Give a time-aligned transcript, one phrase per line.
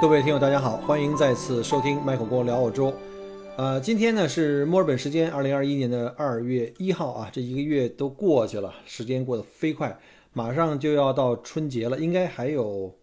[0.00, 2.90] 各位听友，大家好，欢迎再次收听麦克郭聊澳洲。
[3.58, 9.98] 呃，今天呢是墨尔本时间二零二一年的二月一号啊，这一个月都过去了，时间过得飞快，
[10.32, 12.96] 马上就要到春节了，应该还有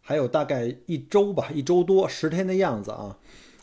[0.00, 3.16] 还有大概一周吧，一周多十天的样子啊，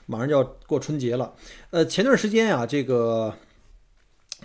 [0.06, 1.34] 马上就要过春节了。
[1.72, 3.34] 呃，前段时间啊，这个。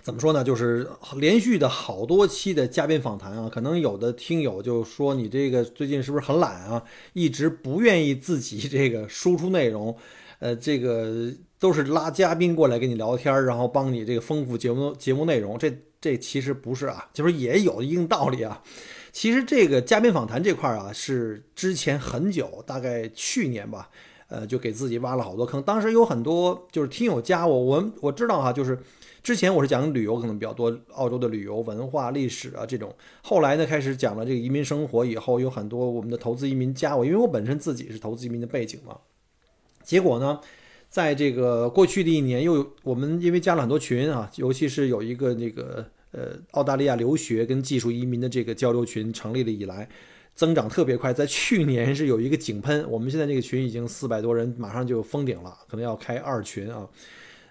[0.02, 0.42] 怎么说呢？
[0.42, 0.84] 就是
[1.16, 6.82] 连续的好多期的嘉宾访谈啊，可能有的听友就说你这个最近是不是很懒啊？
[7.12, 9.96] 一直不愿意自己这个输出内容，
[10.40, 15.56] 呃，这个都是拉嘉宾过来跟你聊天，然后帮你这个丰富节目节目内容。
[15.56, 18.60] 这这其实不是啊，就是也有一定道理啊。
[19.12, 23.88] 其实这个嘉宾访谈这块啊，是之前很久，大概去年吧，
[24.26, 25.62] 呃，就给自己挖了好多坑。
[25.62, 28.76] 当时有很多就是听友加我，我我知道哈，就是。
[29.22, 32.92] 之前我是讲旅游可能比较多，澳洲的旅游文化历史啊这种。
[33.22, 38.98] 后来呢，开始讲了这个移民生活以后，有很多我们的投资移民加我，因为我本身自己是投资移民的背景嘛。
[39.84, 40.40] 结果呢，
[40.88, 49.88] 在这个过去的一年，又我们因为加了很多群啊，尤其是有一个那个呃澳大利亚留学跟技术移民的这个交流群成立了以来，
[50.34, 51.12] 增长特别快。
[51.12, 56.88] 在去年是有一个井喷，我们现在这个群已经四百多人，马上就封顶了，可能要开二群啊。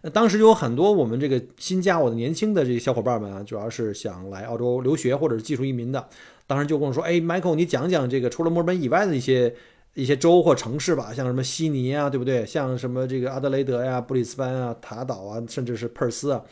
[0.03, 6.07] 那当时就有很多我们这个新加我的年轻的这些小伙伴们啊，主要是想来澳洲留学或者是技术移民的，
[6.47, 9.53] 当时就跟我说：“哎，Michael，你讲讲这个除了墨尔本以外的一些
[9.93, 12.45] 一些州或城市吧，像什么悉尼啊，对不对？
[12.45, 16.43] 像什么这个阿德雷德呀、布里斯班啊、塔岛啊，甚至是珀斯啊。”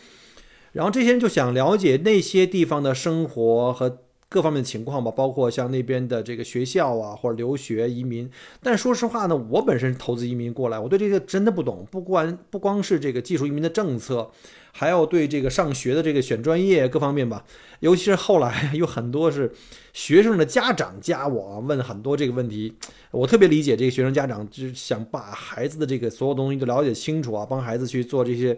[0.74, 4.00] 然后这些人就想了解那些地方的生活和。
[4.30, 8.30] 各方面的情况吧，包括像那边的这个学校啊，或者留学移民。
[8.62, 11.88] 但说实话呢，我本身投资移民过来，我对这个真的不懂。
[11.90, 14.30] 不光不光是这个技术移民的政策，
[14.72, 17.44] 还要对这个上学的这个选专业各方面吧。
[17.80, 19.52] 尤其是后来有很多是
[19.94, 22.76] 学生的家长加我问很多这个问题，
[23.10, 28.56] 我特别理解这个学生家长，就是想把孩子的这个所有东西都了解清楚啊，帮孩子去做这些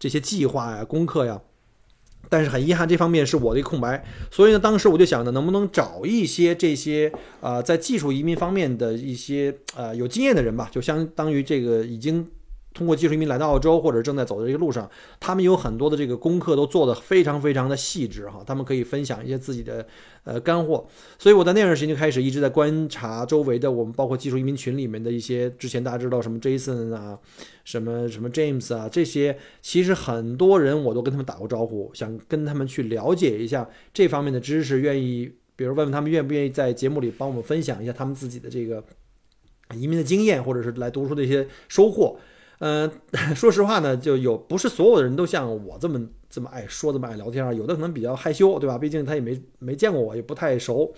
[0.00, 1.40] 这些计划呀、功课呀。
[2.32, 7.12] 但是很遗憾，这方面是我的一个空白，所以呢，当时我就想着能不能找一些这些
[7.42, 12.26] 呃，在技术移民方面的一些呃有经验的人吧，就相当于这个已经。
[12.72, 14.90] 通过技术移民来到澳洲，或者正在走的这个路上，
[15.20, 19.86] 他们有很多的这个功课都做得非常非常的细致哈，他们可以分享一些自己的
[20.24, 20.86] 呃干货。
[21.18, 27.18] 所以我在那段时间就开始一直在观察周围的我们包括技术移民群里面的一些之前大家知道什么 Jason 啊，
[27.64, 38.82] 什么什么 James 啊这些，其实很多人我都跟他们打过招呼，想跟他们去了解一下这方面的知识，愿意比如问问他们愿不愿意在节目里帮我们分享一下他们自己的这个
[39.74, 42.18] 移民的经验，或者是来读书的一些收获。
[42.64, 42.88] 嗯，
[43.34, 46.00] 说实话呢，就有不是所有的人都像我这么
[46.30, 47.52] 这么爱说，这么爱聊天啊。
[47.52, 48.78] 有的可能比较害羞，对吧？
[48.78, 50.94] 毕竟他也没没见过我，也不太熟。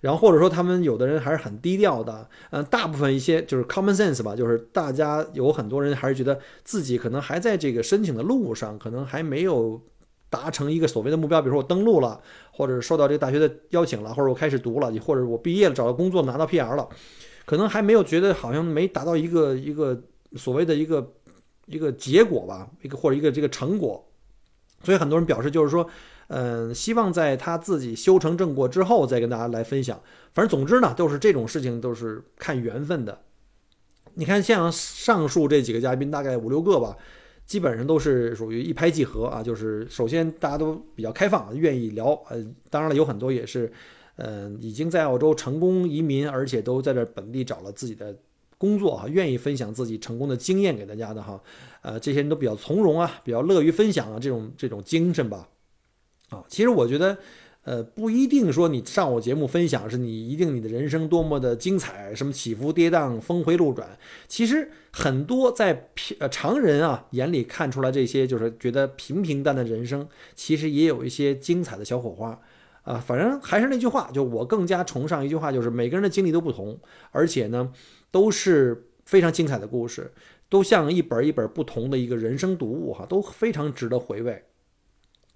[0.00, 2.28] 然后或者说他们有的人还是很低调的。
[2.50, 9.80] 嗯，大部分一些就是 common sense 吧，就是大家有很多人还是觉得自己可能还在这个申请的路上，可能还没有
[10.30, 11.42] 达成一个所谓的目标。
[11.42, 12.20] 比如说我登录了，
[12.52, 16.88] 或者收到这个大学的邀请了，或者我开始读了，或者我毕业了，找到工作拿到 PR 了，
[17.44, 20.00] 可能还没有觉得好像没达到一个一个。
[20.36, 21.12] 所谓的一个
[21.66, 24.04] 一个结果吧，一个或者一个这个成果，
[24.82, 25.86] 所以很多人表示就是说，
[26.28, 30.00] 嗯，希望在他自己修成正果之后再跟大家来分享。
[30.34, 33.22] 反正总之呢，都是这种事情都是看缘分的。
[34.14, 36.96] 你看，像上述这几个嘉宾，大概五六个吧，
[37.46, 39.42] 基本上都是属于一拍即合啊。
[39.42, 42.12] 就是首先大家都比较开放，愿意聊。
[42.28, 43.72] 呃，当然了，有很多也是，
[44.16, 48.16] 嗯，已经在澳洲成功移民，而且都在这本地找了自己的。
[48.62, 51.42] 工作啊，愿意分享自己成功的经验给大家的哈，
[51.80, 55.48] 呃，这些人都比较从容啊，比较乐于分享啊，这种这种精神吧，
[56.30, 57.18] 啊，其实我觉得，
[57.64, 63.98] 呃，不一定说你上我节目分享是你一定你的人生多么的精彩，什么起伏跌宕、峰回路转，
[64.28, 70.06] 其实很多在平呃常人啊眼里看出来这些就是觉得平平淡淡的人生，
[70.36, 72.38] 其实也有一些精彩的小火花。
[72.84, 76.76] 啊，反正还是那句话，就我更加崇尚一句话，就是每个人的经历都不同，
[77.12, 77.72] 而且呢，
[78.12, 80.12] 都是非常精彩的故事，
[80.48, 84.40] 都像一本一本不同的一个人生读物哈，都非常值得回味。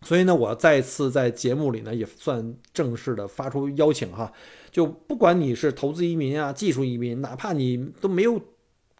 [0.03, 4.33] 所以呢，我再次在节目里呢也算正式的发出邀请哈，
[4.71, 8.41] 就不管你是投资移民啊、技术移民，哪怕你都没有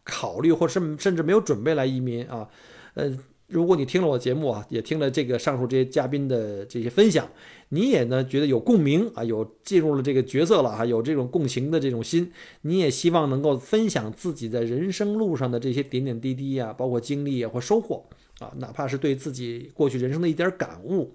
[0.03, 2.49] 考虑或甚甚至没有准备来移民啊，
[2.95, 3.17] 呃。
[3.49, 7.29] 如果你听了我的节目啊，也听了这个上述这些嘉宾的这些分享，
[7.69, 12.33] 你也呢觉得有共鸣啊，有进入了这个角色了哈，有这种共情的这种心，
[12.63, 18.05] 你也希望能够分享自己在人生路上的这些点点滴滴呀，包括经历啊或收获
[18.41, 21.15] 啊，哪怕是对自己过去人生的一点感悟，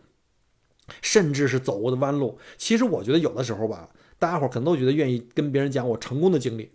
[1.02, 2.38] 甚至是走过的弯路。
[2.58, 6.70] 其实我觉得有的时候吧，大家伙可能都觉得愿意跟别人讲我成功的经历，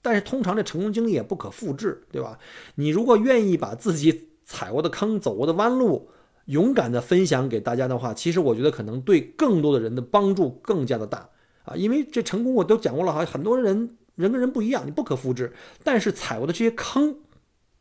[0.00, 2.38] 但是通常这成功经历也不可复制，对吧？
[2.76, 6.10] 你如果愿意把自己踩过的坑，走过的弯路，
[6.44, 11.30] 勇敢的分享给大家的话，其实我觉得可能对更多的人的帮助更加的大
[11.64, 11.74] 啊！
[11.74, 15.54] 因为这成功我都讲过了哈，很多人人跟人不一样，你不可复制。
[15.82, 17.16] 但是踩过的这些坑，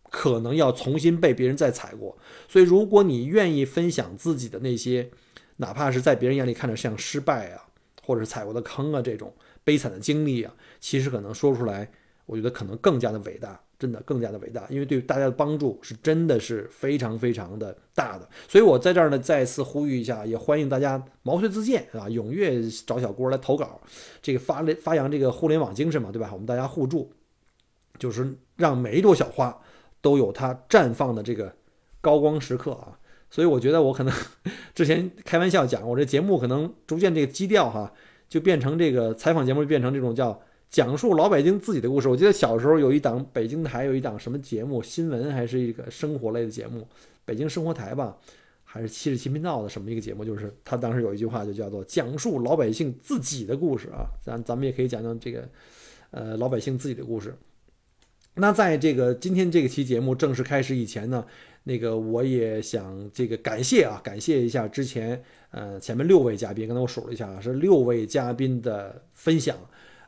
[0.09, 2.17] 可能要重新被别人再踩过。
[2.47, 5.11] 所以，如果你愿意分享自己的那些，
[5.57, 7.65] 哪怕是在别人眼里看着像失败啊，
[8.05, 9.33] 或者是踩过的坑啊这种
[9.65, 11.91] 悲惨的经历啊，其实可能说出来，
[12.25, 13.59] 我觉得可能更加的伟大。
[13.81, 23.81] 真的更加的伟大，因为对大家的帮助是真的是非常非常的大的，所以我在这儿呢再次呼吁一下，也欢迎大家毛遂自荐啊，踊跃找小郭来投稿，
[24.21, 26.29] 这个发发扬这个互联网精神嘛，对吧？
[26.31, 27.11] 我们大家互助，
[27.97, 29.59] 就是让每一朵小花
[29.99, 31.51] 都有它绽放的这个
[32.01, 32.99] 高光时刻啊。
[33.31, 34.13] 所以我觉得我可能
[34.75, 37.91] 之前开玩笑讲，我这节目可能逐渐这个基调哈，
[38.29, 40.39] 就变成这个采访节目，变成这种叫。
[40.71, 42.07] 讲述老北京自己的故事。
[42.07, 46.87] 我记得小时候有一档北京台有一档什么节目，新闻还是一个生活类的节目，
[47.25, 48.17] 北京生活台吧，
[48.63, 50.23] 还是七十七频道的什么一个节目？
[50.23, 54.07] 就是他当时有一句话就叫做“讲述老百姓自己的故事”啊。
[54.23, 55.49] 咱咱们也可以讲讲这个，
[56.11, 57.35] 呃，老百姓自己的故事。
[58.35, 61.25] 那在这个今天这个期节目正式开始以前呢，
[61.65, 69.57] 那个我也想这个感谢啊，感谢一下之前呃前面六位嘉宾，刚才我数了一下啊，是六位嘉宾的分享。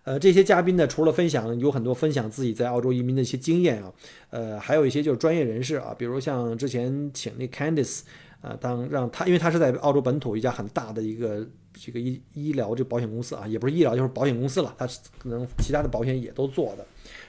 [0.03, 3.94] 呃，这些嘉宾呢，除了分享有很多分享自己在澳洲移民的一些经验啊，
[4.31, 8.01] 呃，还有一些就是专业人士啊，比如像之前请那 Candice
[8.41, 14.85] 啊，当让他，因为他是在澳洲本土一家很大的一个这个医医疗这保险公司啊，也不是医疗就是保险公司了，他
[15.17, 16.85] 可能其他的保险也都做的，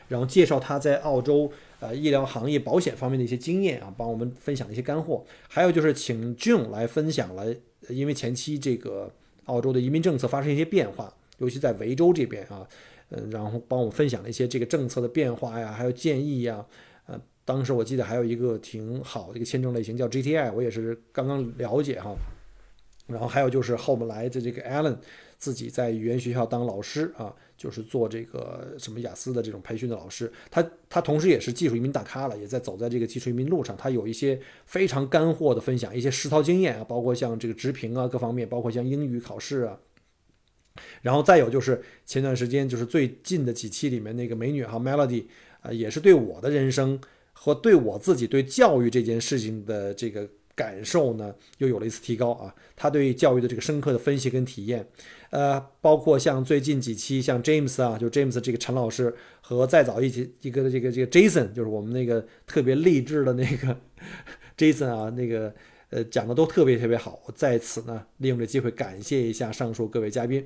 [0.09, 1.49] 然后介绍他在澳洲
[1.79, 7.55] 呃医疗行业保险方面的一些经验啊，帮我们分享一些干货，还有就是请 June 来分享了，
[7.89, 9.13] 因为前期这个
[9.45, 11.15] 澳洲的移民政策发生一些变化。
[11.45, 12.67] 尤其在维州这边啊，
[13.11, 16.65] 嗯，然后帮我分享了一些这个政策的变化呀，还有建议呀，
[17.07, 22.17] 呃，当时我记得还有一个挺好的一个签证类型叫 GTI，我也是刚刚了解哈。
[23.07, 24.97] 然后还有就是后面来的这个 Allen
[25.37, 39.79] 自己在语言学校当老师啊，就是做这个什么雅思的这种培训的老师，他他同时也是技术移民大咖了，也在走在这个技术移民路上，他有一些非常干货的分享，一些实操经验啊，包括像这个直评啊各方面，包括像英语考试啊。
[41.03, 45.25] 然后再有就是前段时间就是最近的几期里面那个美女哈 Melody
[45.61, 47.01] 啊，也是对我的人生
[47.33, 52.55] 和对我自己对教育这件事情的这个感受呢，又有了一次提高啊。
[52.77, 54.87] 她对教育的这个深刻的分析跟体验，
[55.31, 63.77] 呃，包括像最近几期像 James 啊，就 James 这个陈老师和再早一期一个这个这个 Jason，就是我们那个特别励志的那个
[64.57, 65.53] Jason 啊，那个
[65.91, 67.21] 呃讲的都特别特别好。
[67.35, 70.45] 在此呢利用这机会感谢一下上述各位嘉宾。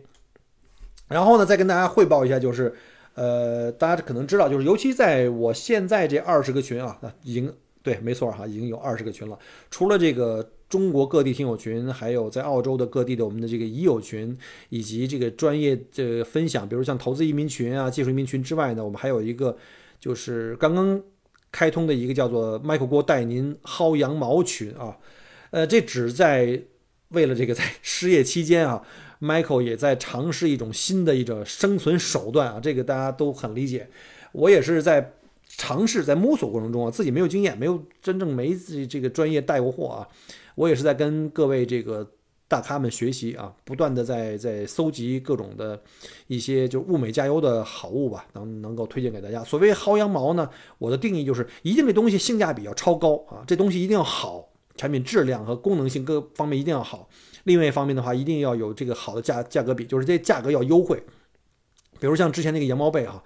[1.08, 2.74] 然后呢，再跟大家汇报一下，就是，
[3.14, 9.38] 呃，大家可能知道，就是尤其在我现在这二十个群啊，已经对，没错哈，已经有二十个群了。
[9.70, 14.36] 除了这个中国各地听友群，还有在澳洲的各地的我们的这个已友群，
[14.68, 19.56] 以及这个专业的分享，比如像投资移民群啊、技术移民群之外呢，我们还有一个
[19.98, 21.00] 就是刚刚
[21.50, 24.98] 开通的一个叫做 Michael 郭带您薅羊毛群啊，
[25.52, 26.62] 呃，这只在
[27.08, 28.82] 为了这个在失业期间啊。
[29.20, 33.88] Michael 也在尝试一种新的一种生存手段啊，这个大家都很理解。
[34.32, 35.14] 我也是在
[35.48, 38.54] 尝试，在摸索过程中啊，自己没有经验，没有真正没
[38.86, 40.08] 这个专业带过货啊。
[40.54, 42.08] 我也是在跟各位这个
[42.46, 45.80] 大咖们学习啊，不断的在在搜集各种的
[46.26, 49.42] 一些就物美价优的好物吧，能能够推荐给大家。
[49.42, 50.48] 所谓薅羊毛呢，
[50.78, 57.08] 我的定义就是一定这东西性价比要超高啊，这东西一定要好，产品质量和功能性各方面一定要好。
[57.48, 61.02] 另外一方面的话，一定要有这个好的价价格比，就是这价格要优惠。
[61.98, 63.24] 比如像之前那个羊毛被啊，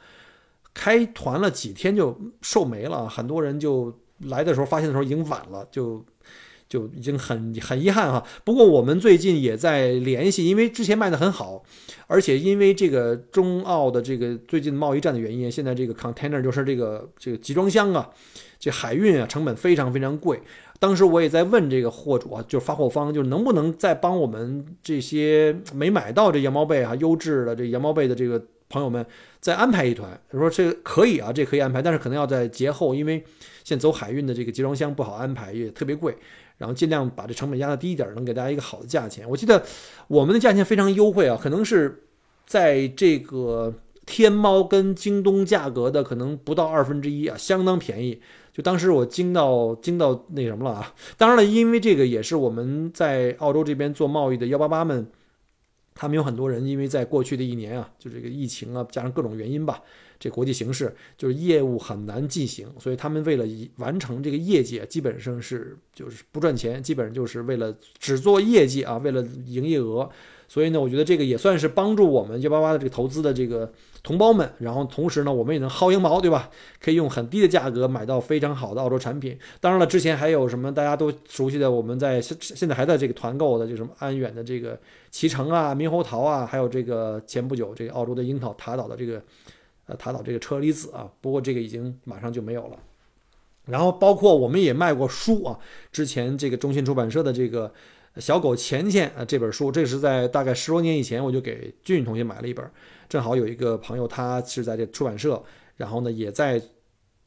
[0.72, 6.02] 开团了几天就售没了，很多人就来的时候发现的时候已经晚了，就
[6.68, 8.24] 就已经很很遗憾哈。
[8.44, 11.62] 不过我们最近也在联系，因为之前卖的很好，
[12.06, 18.08] 而且因为这个中澳的这个最近贸易战的原因，现在这个 container 就是这个这个集装箱啊，
[18.58, 20.40] 这海运啊成本非常非常贵。
[20.82, 29.06] 当时我也在问这个货主啊，就是发货方，就是能不能再帮我们这些没买到这羊毛被啊优质的这羊毛被的这个朋友们
[29.38, 30.20] 再安排一团。
[30.32, 33.24] 说这可以啊，这可以安排，但是可能要在节后，因为
[33.62, 36.16] 现在走海运的这个集装箱不好安排，也特别贵。
[36.58, 39.24] 然后尽量把这成本压得低一点，能给大家一个好的价钱。
[39.30, 39.62] 我记得
[40.08, 42.02] 我们的价钱非常优惠啊，可能是
[42.44, 43.72] 在这个
[44.04, 48.20] 天猫跟京东价格的可能不到二分之一啊，相当便宜。
[48.52, 50.94] 就当时我惊到惊到那什么了啊！
[51.16, 55.06] 当然了，因为这个也是我们在澳洲这边做贸易的幺八八们，
[55.94, 59.80] 他们有很多人，因为在过去的一年啊，就这个疫情啊，加上各种原因吧，
[60.18, 70.10] 这国际形势就是业务很难进行，所以他们为了完成这个业绩，基本上是就是不赚钱，基本上就是为了只做业绩啊，为了营业额。
[70.48, 73.72] 所以呢，我觉得这个也算是帮助我们幺八八的这个投资的这个
[74.02, 76.50] 同胞们，然后同时呢，我们也能薅羊毛，对吧？
[76.80, 79.38] 可以用很低的价格买到非常好的澳洲产品。
[79.60, 84.78] 当然了，之前还有什么大家都熟悉的，我们在现现在还在这个团购的，就什么安远的这个
[85.12, 89.22] 脐橙啊、猕猴桃啊，还有这个前不久这个澳洲的樱桃塔岛的这个
[89.86, 92.76] 呃塔岛这个车厘子啊，不过这个已经马上就没有了。
[93.66, 95.58] 然后包括我们也卖过书啊，
[95.92, 97.72] 之前这个中信出版社的这个。
[98.18, 102.64] 小狗钱钱啊，这本书，这是在大概十多年以前，我就给俊俊同学买了一本。
[103.08, 105.42] 正好有一个朋友，他是在这出版社，
[105.76, 106.60] 然后呢，也在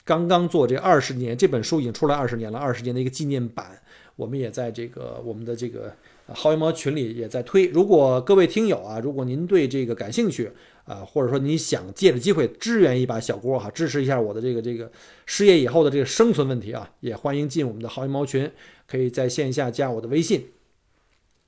[0.04, 3.82] 刚刚做这二十年，这本书已经出来二十年了，二十年的一个纪念版，
[4.16, 5.92] 我们也在这个我们的这个
[6.36, 7.66] 薅羊毛群里也在推。
[7.68, 10.52] 如果各位听友啊，如果您对这个感兴趣
[10.86, 14.92] 啊，或者说你想借着机会支援一把小郭哈，支持一下我的这个这个
[15.26, 18.52] 失业以后的这个生存问题啊，也欢迎进我们的薅羊毛群，
[18.88, 20.46] 可以在线下加我的微信。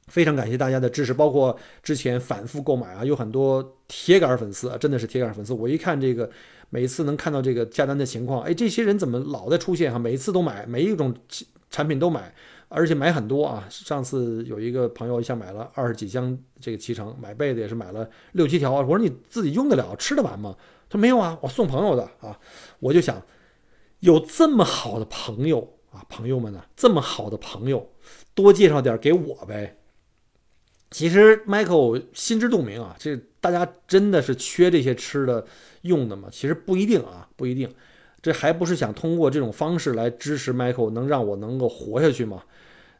[0.07, 5.53] 非常感谢大家的支持，包括之前反复购买啊，有很多铁杆粉丝啊，真的是铁杆粉丝。
[5.53, 6.29] 我一看这个，
[6.69, 9.99] 每次能看到这个下单的情况，哎，这些人怎么老在出现哈？
[9.99, 11.13] 每一次都买，每一种
[11.69, 12.33] 产品都买，
[12.69, 13.67] 而且买很多啊。
[13.69, 18.71] 上次有一个朋友一下买了二十几箱这个脐橙，买被子也是买了六七条。
[18.71, 20.55] 我说你自己用得了，吃得完吗？
[20.89, 22.39] 他说没有啊，我送朋友的啊。
[22.79, 23.21] 我就想，
[23.99, 27.89] 有这么好的朋友啊，朋友们呢，这么好的朋友，
[28.33, 29.76] 多介绍点给我呗。
[30.89, 35.45] 其实 Michael 心知肚明啊，这大家真的是缺这些吃的
[35.81, 36.29] 用的吗？
[36.31, 37.69] 其实不一定啊，不一定。
[38.21, 42.43] 这还不是想通过这种方式来支持 Michael，能让我能够活下去吗？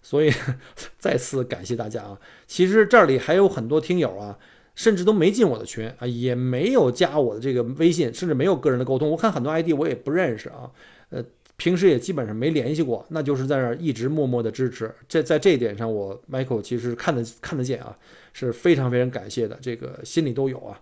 [0.02, 0.32] 所以
[1.00, 2.18] 再次感谢大家啊。
[2.46, 4.38] 其实这里还有很多听友啊，
[4.76, 9.10] 甚至都没进我的群啊，也没有加我的这个微信，甚至没有个人的沟通。
[9.10, 10.70] 我看很多 ID 我也不认识啊，
[11.10, 11.24] 呃。
[11.58, 14.94] 平时也基本上没联系过，那就是在那儿一直默默的支持。
[15.10, 17.98] 这在这一点上，我 Michael 其实看得看得见啊，
[18.32, 20.80] 是非常非常感谢的，这个心里都有啊。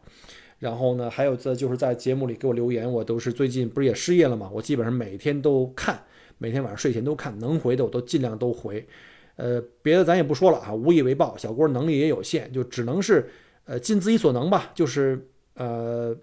[0.59, 6.03] 然后呢，还有在就是在节目里给我留言，我都是最近不是也失业了嘛，我基本上每天都看，
[6.37, 8.85] 每天晚上睡前都看，能回的我都尽量都回。
[9.37, 13.29] 呃，别的咱也不说了啊，无以为报，小郭能力也有限，就只能是
[13.63, 16.13] 呃尽自己所能吧，就是呃。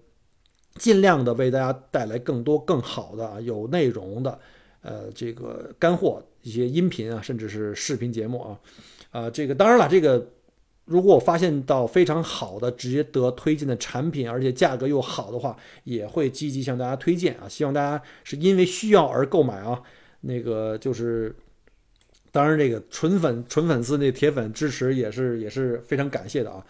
[0.75, 4.39] 尽量的为大家带来更多更好的有内容的，
[4.81, 8.59] 呃，这个干货一些音频啊，甚至是视频节目啊，
[9.11, 10.29] 啊，这个当然了，这个
[10.85, 17.47] 如果我发现到非常好的值得推荐的产品，而且价格又好的话，也会积极向大家推荐啊。
[17.47, 19.81] 希望大家是因为需要而购买啊。
[20.25, 21.35] 那个就是，
[22.31, 26.65] 当然这个纯粉纯粉丝那铁粉支持也是也是非常感谢的啊。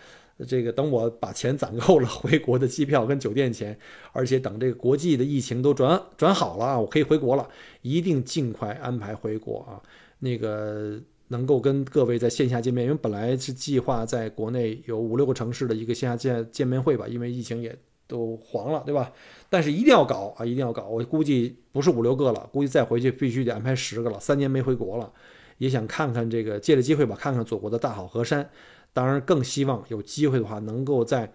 [0.48, 3.78] 这个等我把钱攒够了，回国的机票跟酒店钱，
[4.12, 7.48] 而且等这个国际的疫情都转转好了啊，我可以回国了，
[7.82, 9.80] 一定尽快安排回国啊。
[10.20, 19.12] 那个能够跟各位在线下见面，因为本来是计划在国内有五六个城市的一个线下见见面会吧，因为疫情也都黄了，对吧？
[19.50, 20.88] 但是一定要搞啊，一定要搞。
[20.88, 24.20] 我估计不是五六个了，估计再回去必须得安排十个了。
[24.20, 25.12] 三年没回国了，
[25.58, 28.50] 也想看看这个，借着机会吧，看看祖国的大好河山。
[28.94, 31.34] 当然，更希望有机会的话，能够在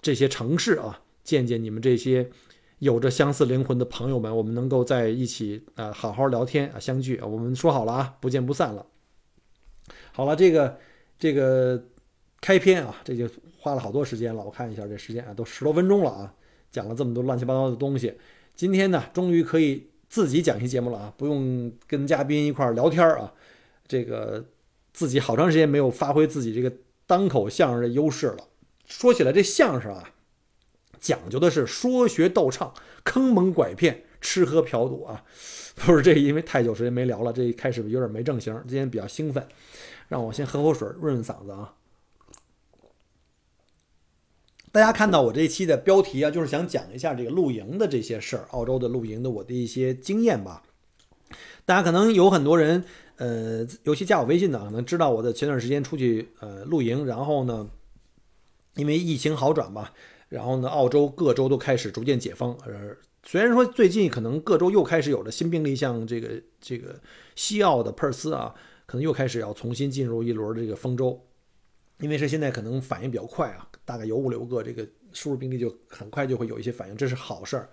[0.00, 2.30] 这些城市啊，见见你们这些
[2.78, 7.18] 有着相似灵魂的朋友们，我们能够在一起啊，好好聊天啊，相聚。
[7.20, 8.86] 我们说好了啊，不见不散了。
[10.12, 10.78] 好了，这个
[11.18, 11.84] 这个
[12.40, 14.44] 开篇啊，这就花了好多时间了。
[14.44, 16.32] 我看一下这时间啊，都十多分钟了啊，
[16.70, 18.14] 讲了这么多乱七八糟的东西。
[18.54, 23.34] 今天呢，终于可以自己讲一期节目了啊，不用跟嘉宾一块聊天啊，
[23.88, 24.44] 这个。
[24.96, 26.72] 自己好长时间没有发挥自己这个
[27.06, 28.48] 单口相声的优势了。
[28.86, 30.10] 说起来，这相声啊，
[31.00, 35.24] 讲究的是说学逗唱、坑蒙拐骗，吃喝嫖赌啊，
[35.76, 39.46] 不是这，因为太久时间没聊了，这一开始有点没正形，今天比较兴奋，
[40.08, 41.74] 让我先喝口水润润嗓子啊。
[44.70, 50.62] 大家看到我这一期的标题啊，就是想讲一下这个露营的这些事儿，澳洲的露营的我的一些经验吧。
[51.64, 52.84] 大家可能有很多人，
[53.16, 57.68] 呃，尤其加我微信的，可能知道我的前段时间出去呃露营，然后呢，
[58.74, 59.92] 因为疫情好转吧，
[60.28, 62.56] 然后呢，澳洲各州都开始逐渐解封。
[62.66, 67.00] 呃，虽然说最近可能各州又开始有了新病例，像这个这个
[67.36, 68.54] 西澳的珀斯啊，
[68.86, 71.24] 可能又开始要重新进入一轮这个封州。
[72.00, 77.70] 因为是现在可能反应比较快啊，大概有五六个这个输入病例就很快就会有一些反应，这是好事儿。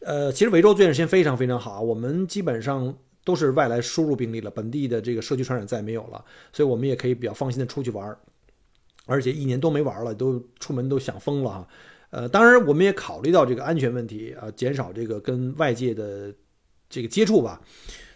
[0.00, 2.94] 呃，其实维州这段时间非常非常好啊，我们基本上
[3.24, 8.18] 都是外来输入病例了，本地的这个社区传染再也没有了，所以我们也可以比较放心的出去玩儿，
[9.06, 11.68] 而且一年都没玩儿了，都出门都想疯了哈。
[12.10, 16.32] 呃，当然我们也考虑到这个安全问题啊，减少这个跟外界的
[16.88, 17.60] 这个接触吧。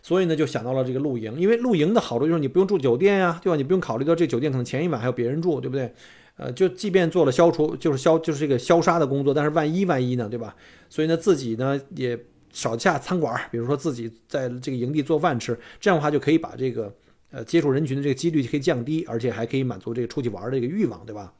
[0.01, 3.57] 所以呢，就想到了这个露营，因为露营的好处就是你不用住酒店呀，对吧？
[3.57, 5.93] 你不用考虑到这酒店可能前一晚还有别人住，对不对？
[6.37, 10.55] 呃，就即便做了消除，就是消，就是这个消杀的工作，但是万一万一呢，对吧？
[10.89, 12.17] 所以呢，自己呢也
[12.53, 16.95] 少下餐馆，比如说自己在这个营地做饭吃，这样的话就可以把这个
[17.31, 21.33] 呃接触人群的这个几率可以降低，而且还可以满足这个出去玩的这个欲望，对吧？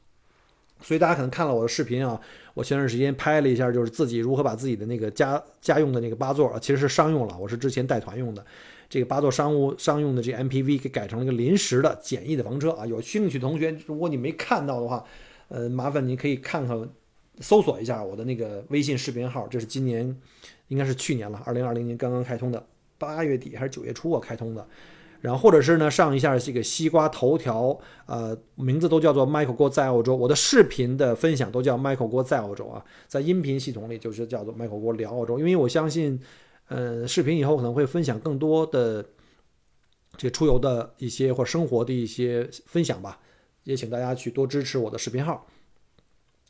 [0.81, 2.17] 所以大家可能看了我的视频啊，
[2.53, 8.45] 我前段时间拍了一下，就是自己如何把自己的那个家家用的那个八座啊，其实是商用了，我是之前带团用的，
[8.89, 12.85] 这个八座商务商用的这 MPV 给改成了一个临时的简易的房车啊。
[12.85, 15.03] 有兴趣的同学，如果你没看到的话，
[15.49, 16.89] 呃，麻烦您可以看看，
[17.41, 20.15] 搜索一下我的那个微信视频号，这是今年
[20.69, 22.65] 应该是去年了，二零二零年刚刚开通的，
[22.97, 24.65] 八月底还是九月初啊开通的。
[25.21, 30.15] 然后或者是呢，上一下这个西瓜头条，呃，名字都叫做 Michael 郭在澳洲。
[30.15, 35.37] 我的视频的分享都叫 Michael 郭在澳洲啊，在音频系统里就是叫做 Michael 郭聊澳洲。
[35.37, 36.17] 因为我相信，
[36.69, 39.03] 呃，视频以后可能会分享更多的
[40.15, 43.19] 这个出游的一些或生活的一些分享吧，
[43.65, 45.45] 也请大家去多支持我的视频号。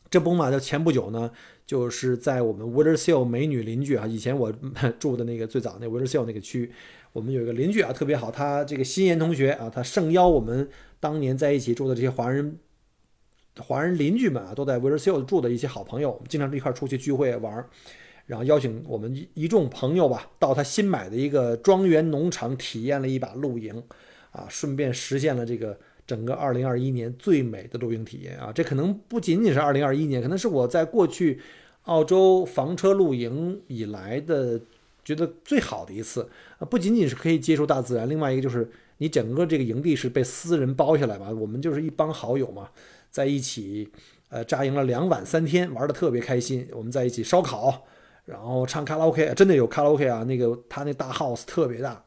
[0.10, 1.32] 这不嘛，就前不久呢，
[1.66, 4.52] 就是在我们 w i t e r s e a l 美女邻居啊，以前我
[5.00, 6.72] 住的那个最早那 w i t e r s e a l 那个区。
[7.12, 8.30] 我们有一个邻居啊，特别好。
[8.30, 12.60] 他这个新言同学啊，他盛邀我们当年在一起住的这些华人
[13.58, 17.66] 华人邻居们啊，都在威尔斯住的一些好朋友，经常一块出去聚会玩
[18.28, 23.84] 然后邀请我们一众朋友吧，到他新买的一个庄园农场体验了一把露营
[24.30, 28.52] 啊，顺便实现了这个整个2021年最美的露营体验啊。
[28.54, 31.40] 这可能不仅仅是2021年，可能是我在过去
[31.84, 34.60] 澳洲房车露营以来的。
[35.02, 41.32] 觉得最好的一次啊，不仅仅是可以接触大自然，另外一个就是你整个这个营地是被私人包下来吧。
[41.32, 42.70] 我们就是一帮好友嘛，
[43.10, 43.90] 在一起，
[44.28, 46.68] 呃，扎营了两晚三天，玩的特别开心。
[46.74, 47.88] 我们在一起烧烤，
[48.26, 52.04] 然后唱卡拉 OK，真的有卡拉 OK 啊，那个他那大 house 特别大，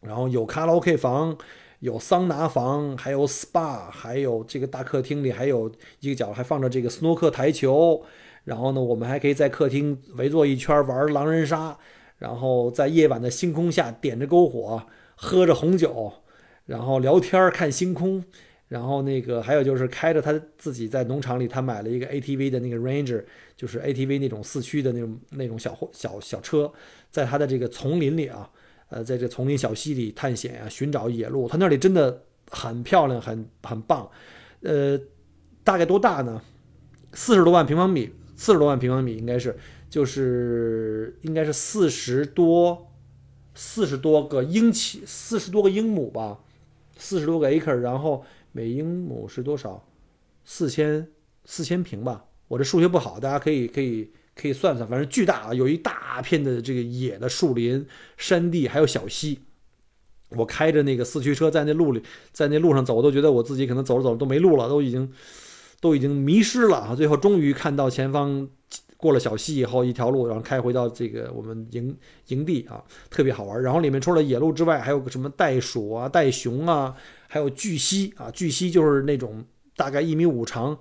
[0.00, 1.36] 然后有卡拉 OK 房，
[1.84, 5.70] 有桑拿房，还有 SPA，还有这个大客厅里还有
[6.00, 8.02] 一个角还放着这个斯诺克台球，
[8.44, 11.76] 然后呢，我们还可以在客厅围坐一圈玩狼人杀。
[12.16, 14.82] 然后在夜晚的星空下点着篝火，
[15.14, 16.10] 喝着红酒，
[16.64, 18.24] 然后聊天看星空，
[18.68, 23.22] 然后那个还有就是开着他自己在农场里，他买了一个 ATV 的那个 Ranger，
[23.56, 26.72] 就是 ATV 那种四驱的那种那种小货小小车，
[27.10, 28.48] 在他的这个丛林里啊，
[28.88, 31.48] 呃，在这丛林小溪里探险啊，寻找野鹿。
[31.48, 34.10] 他那里真的很漂亮，很很棒。
[34.62, 34.98] 呃，
[35.62, 36.42] 大概多大呢？
[37.12, 39.56] 四十多万平方米，四十多万平方米应该是。
[39.90, 42.90] 就是应该是四十多，
[43.54, 46.40] 四十多个英顷，四十多个英亩吧，
[46.96, 49.86] 四十多个 acre，然后每英亩是多少？
[50.44, 51.06] 四千
[51.44, 52.24] 四千平吧。
[52.48, 59.40] 我这数学不好，大家可以可以可以算算，反正巨大啊，有一大片的这个野的树林、山地，还有小溪。
[60.30, 65.12] 我开着那个四驱车在那路里，在那路上走，我都觉得我自己可能走着走着都没路了，都已经
[65.80, 66.94] 都已经迷失了啊！
[66.94, 68.48] 最后终于看到前方。
[68.96, 71.94] 过了小溪以后，一条路，然后开回到这个我们营
[72.28, 73.62] 营地啊，特别好玩。
[73.62, 76.94] 然后里面除了野鹿之外，还有个什么袋鼠啊、袋熊啊，
[77.28, 78.30] 还有巨蜥啊。
[78.30, 79.44] 巨蜥就是那种
[79.76, 80.78] 大概一米五长，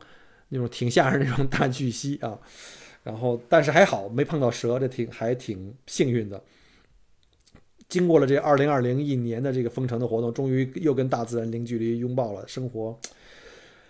[0.50, 2.40] 那种挺吓人那种大巨蜥啊。
[3.04, 6.42] 然后但是还好没碰到蛇，这挺还挺幸运的。
[7.90, 12.98] 经过了这二零二零一年的这个封城的活动，终于又跟大自然零距离拥抱了生活。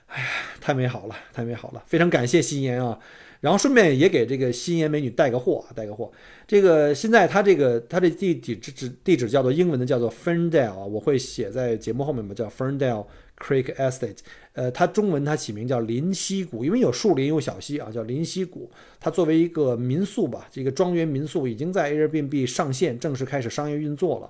[0.08, 0.28] 哎呀，
[0.60, 1.84] 太美好了，太美好了！
[1.88, 3.00] 非常感谢新颜啊，
[3.40, 6.12] 然后顺便也给这个新颜美女带个货啊，带个货。
[6.46, 13.06] 这个现在它这个它这地址址地址叫做英文的叫做 Ferndale 啊，我会写在节目后面嘛，叫 Ferndale
[13.40, 14.18] Creek Estate。
[14.54, 18.70] 呃，它中文它起名叫林溪谷，因为有树林有小溪啊，叫林溪谷。
[19.00, 24.30] 它作为一个民宿吧，这个庄园民宿已经在 Airbnb 上线，正式开始商业运作了。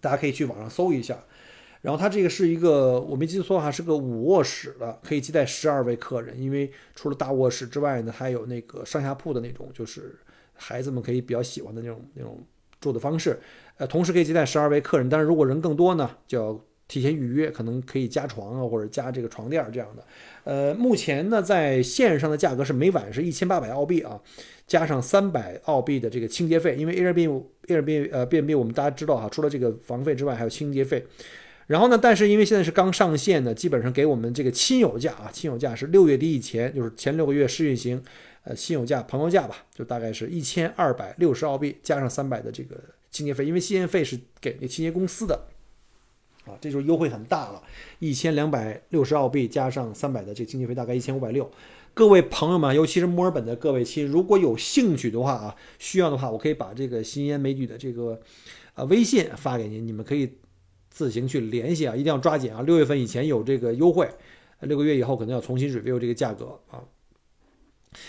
[0.00, 1.22] 大家可以去网上搜一下。
[1.82, 6.38] 然后它这个是一个，我没记错的话是个五卧室的，可以接待十二位客人。
[6.38, 10.14] 因为除了大卧室之外呢，还有那个上下铺的那种，就是
[10.54, 12.38] 孩子们可以比较喜欢的那种那种
[12.80, 13.38] 住的方式。
[13.78, 20.04] 呃，同时可以接待十二位客人，但是如果人更多呢，就要提前预约，可能可以加床啊，或者加这个床垫这样的。
[20.42, 24.20] 呃，目前呢，在线上的价格是每晚是一千八百澳币啊，
[24.66, 26.74] 加上三百澳币的这个清洁费。
[26.74, 31.06] 因为 Airbnb Airbnb 呃 B&B 我们大家知道哈，除了这个房费之外，还有清洁费。
[31.68, 31.96] 然后呢？
[31.96, 38.02] 但是因为现在是刚上线的，基本上给我们这个亲友价啊，亲友价是六月底以前，就是前六个月试运行，
[38.42, 42.76] 呃，亲友价、朋友价吧，就大概是一千二百六十澳币，加上三百的这个
[43.12, 45.46] 清洁费，因为清洁费是给那清洁公司的，
[46.50, 47.62] 啊，这就是优惠很大了，
[47.98, 51.50] 一千两百六十澳币加上三百的这个清洁费，大概一千五百六。
[51.94, 58.20] 各位朋友们，尤其是墨尔本的各位亲，如果有兴趣的话啊，需要的话，我可以把这个新烟美女的这个
[58.74, 60.30] 呃微信发给您，你们可以。
[60.92, 62.62] 自行去联系啊，一定要抓紧啊！
[62.62, 64.10] 六月份以前有这个优惠，
[64.62, 66.82] 六个月以后可能要重新 review 这个价格啊。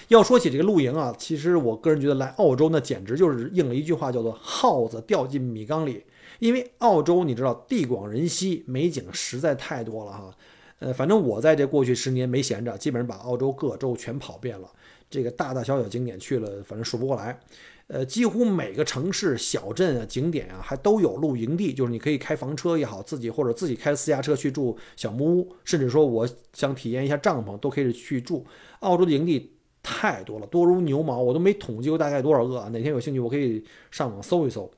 [0.08, 6.04] 要说起这个露营啊，其实我个人觉得来澳洲那简直就是应了一句话，叫做“耗子掉进米缸里”。
[6.42, 10.36] 因为澳洲你知道地广人稀，美景实在太多了哈。
[10.80, 14.68] 呃，反正我在这过去十年没闲着，基本上把澳洲各州全跑遍了，
[15.08, 17.40] 这个大大小小景点去了，反正数不过来。
[17.86, 28.44] 呃，几乎每个城市、小镇啊、景点啊，还都有露营地，就是你可以开房车也好，自己或者自己开私家车去住小木屋，甚至说我想体验一下帐篷，都可以去住。
[28.80, 32.68] 澳洲的营地太多了，多如牛毛，我都没统计过大概多少个啊。
[32.70, 34.72] 哪天有兴趣，我可以上网搜一搜。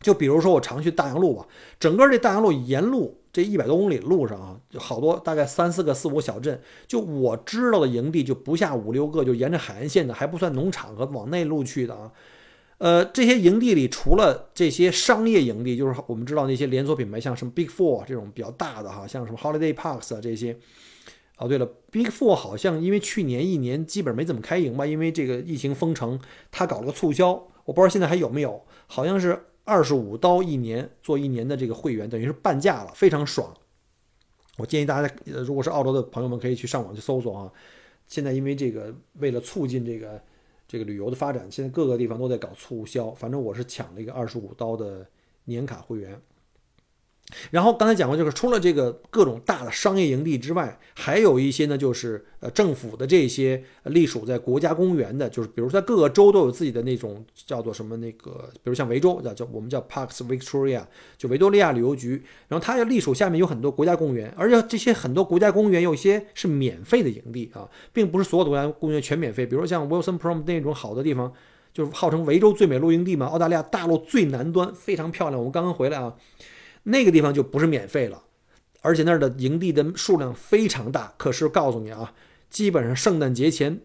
[0.00, 1.46] 就比如说我常去大洋路吧，
[1.80, 3.16] 整个这大洋路沿路。
[3.30, 12.10] 这一百多公里路上啊，就好多大概三四个、四五小镇，就我知道的营地就不下五六个，就沿着海岸线的，还不算农场和往内陆去的啊。
[12.78, 20.56] 呃，这些营地里除了这些商业营地，就是我们知道那些连锁品牌，像什么 Big Four 这种比较大的哈，像什么 Holiday Parks 啊这些。
[21.36, 26.18] 哦，对了，Big Four 好像因为去年一年基本没怎么开营吧，因为这个疫情封城，
[26.50, 29.44] 他搞了个促销，我不知道现在还有没有，好像是。
[29.68, 33.54] 二十五刀一年做一年的这个会员，等于是半价了，非常爽。
[34.56, 37.52] 我建议大家，如果是澳洲的朋友们，可以去上网去搜索啊。
[38.06, 40.22] 现在因为这个，为了促进这个
[40.66, 43.10] 这个旅游的发展，现在各个地方都在搞促销。
[43.10, 45.06] 反正我是抢了一个二十五刀的
[45.44, 46.18] 年卡会员。
[47.50, 60.82] 然后刚才讲过，就是除了这个各种大的商业营地之外，还有一些呢，就是呃政府的这些隶属在国家公园的，就是比如在各个州都有自己的那种叫做什么那个，比如像维州叫叫我们叫 Parks Victoria，
[61.18, 71.30] 就维多利亚旅游局，然后它要隶属下面有很多国家公园，而且这些很多国家公园有些是免费的营地啊，并不是所有的国家公园全免费，比如像 Wilson Prom 那种好的地方，
[71.74, 76.14] 就是号称维州最美露营地嘛，澳大利亚大陆最南端，非常漂亮，我们刚刚回来啊。
[76.90, 78.22] 那个地方就不是免费了，
[78.80, 81.12] 而且那儿的营地的数量非常大。
[81.18, 82.14] 可是告诉你啊，
[82.48, 83.80] 基本上圣诞节前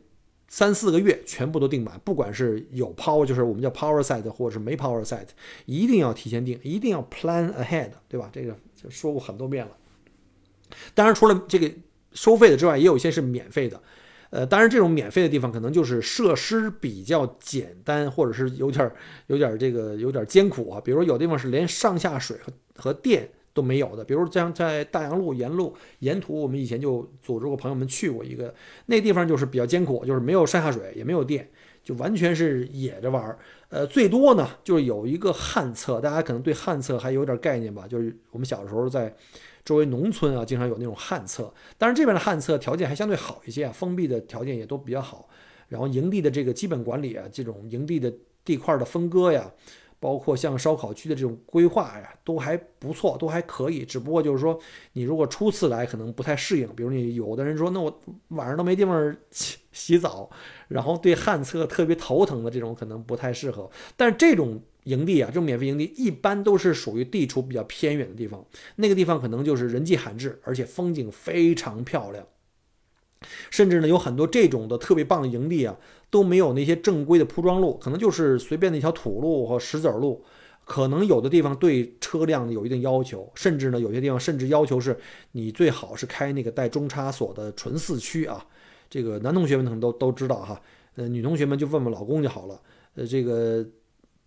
[0.48, 5.28] 三四个月全部都订满，不管是有 power，就是我们叫 power site，或者是没 power site，
[5.66, 8.30] 一定要提前订，一定要 plan ahead，对吧？
[8.32, 9.76] 这个就说过很多遍了。
[10.94, 11.70] 当然，除了这个
[12.14, 13.82] 收费的之外，也有一些是免费的。
[14.36, 18.96] 呃，当然，这种免费的地方可能就是设施比较简单，或者是有点儿、
[19.28, 20.82] 有点儿这个、有点艰苦啊。
[20.84, 28.52] 比如有地方是连上下水和和电都没有的，比如像在大洋路沿路沿途，我们以前就组织过朋友们去过一个，
[28.88, 31.48] 那地方就是比较艰苦，就是没有上下水，也没有电，
[31.84, 33.38] 就完全是野着玩儿。
[33.70, 39.16] 呃，最多呢就是有一个旱厕，大家可能对旱厕还有点概念吧，就是我们小时候在。
[39.66, 45.30] 周围农村啊，经常有那种旱厕，当然这边的旱厕条件还相对好一些，封闭的条件也都比较好。
[45.70, 49.50] 然后营地的这个基本管理啊，这种营地的地块的分割呀，
[50.00, 53.86] 包括像烧烤区的这种规划呀，都还不错，都还可以。
[53.86, 54.60] 只不过就是说，
[54.92, 56.68] 你如果初次来，可能不太适应。
[56.76, 60.30] 比如你有的人说，那我晚上都没地方洗洗澡，
[60.68, 63.70] 然后对旱厕特别头疼的这种，可能不太适合。
[63.96, 64.62] 但是这种。
[64.84, 72.26] 营地啊，这种免费营地一般都是属于地处比较偏远的地方，那个地方可能就是人迹罕至，而且风景非常漂亮。
[73.50, 75.78] 甚至呢，有很多这种的特别棒的营地啊，
[76.10, 80.26] 都没有那些正规的铺装路，可能就是随便的一条土路和石子路，
[80.66, 84.98] 可能有的地方对车辆有一定要求，甚至呢有些地方甚至要求是
[85.32, 88.46] 你最好是开那个带中差锁的纯四驱啊。
[88.90, 90.62] 这个男同学们可能都都知道哈，
[90.96, 92.62] 呃，女同学们就问问老公就好了。
[92.96, 93.66] 呃，这个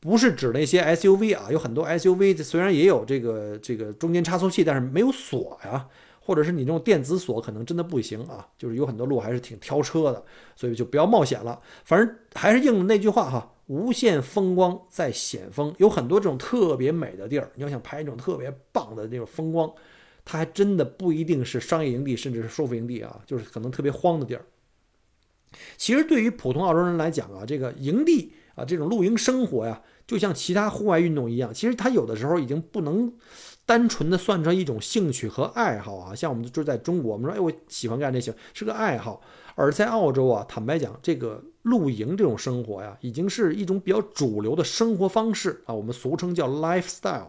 [0.00, 5.88] 不是指那些 SUV 啊，有很多 SUV 虽然也有这个这个中间差速器，但是没有锁呀，
[6.20, 11.60] 或者是你这种电子锁可能真的不行啊，就是有很多路还是挺挑车的，所以就不要冒险了。
[11.84, 19.72] 反正还是应了那句话哈，无限风光在险峰，有很多这种特别美的地儿，你要想拍一种特别棒的那种风光，
[20.24, 24.44] 它还真的不一定是商业营地，甚至是收复营地啊，就是可能特别荒的地儿。
[25.76, 33.12] 其实对于普通澳洲人来讲啊，这个营地啊，这种露营生活呀，就像其他户外运动一样，其实它有的时候已经不能
[33.64, 36.14] 单纯的算成一种兴趣和爱好啊。
[36.14, 39.20] 像我们就在中国，我们说，哎，我喜欢干这些，是个爱好；
[39.54, 47.28] 而在澳洲啊，坦白讲，这个露营这种生活呀，已经是一种比较主流的生活方式啊，我们俗称叫 lifestyle，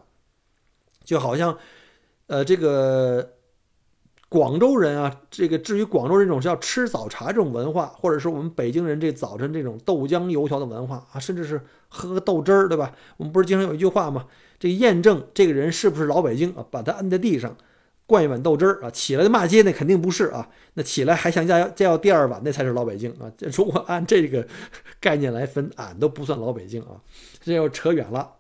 [1.04, 1.58] 就好像，
[2.28, 3.37] 呃，这个。
[4.30, 12.94] 广州人啊，这个至于广州人这种是要吃早茶这种文化，或者是我们北京人这早晨这种豆浆油条的文化啊，甚至是喝个豆汁儿，对吧？
[13.16, 14.26] 我们不是经常有一句话吗？
[14.60, 16.66] 这个验证这个人是不是老北京啊？
[16.70, 17.56] 把他摁在地上，
[18.06, 23.32] 灌一碗豆汁儿啊，起来的骂街那肯定不是啊，那起来还想再要再要第二碗，那才是老北京啊。
[23.56, 24.46] 如果按这个
[25.00, 27.00] 概念来分，俺都不算老北京啊，
[27.42, 28.34] 这又扯远了。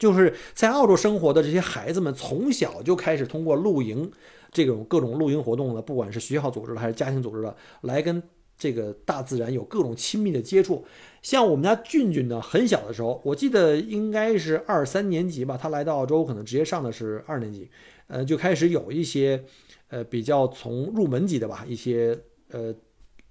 [0.00, 4.10] 就是在澳洲生活的这些孩子们，从小就开始通过露营。
[4.50, 8.22] 这种各种露营活动呢，不管是学校组织的还是家庭组织的，来跟
[8.58, 10.84] 这个大自然有各种亲密的接触。
[11.22, 17.70] 像我们家俊俊呢，很小的时候，我记得应该是二三年级吧，他来到澳洲，可能直接上的是二年级，
[18.08, 19.44] 呃，就开始有一些
[19.88, 22.18] 呃比较从入门级的吧，一些
[22.50, 22.74] 呃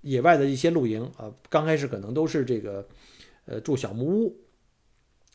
[0.01, 1.32] 野外的一些露营啊。
[1.49, 2.88] 刚开始可能都是这个
[3.45, 4.36] 呃住小木屋，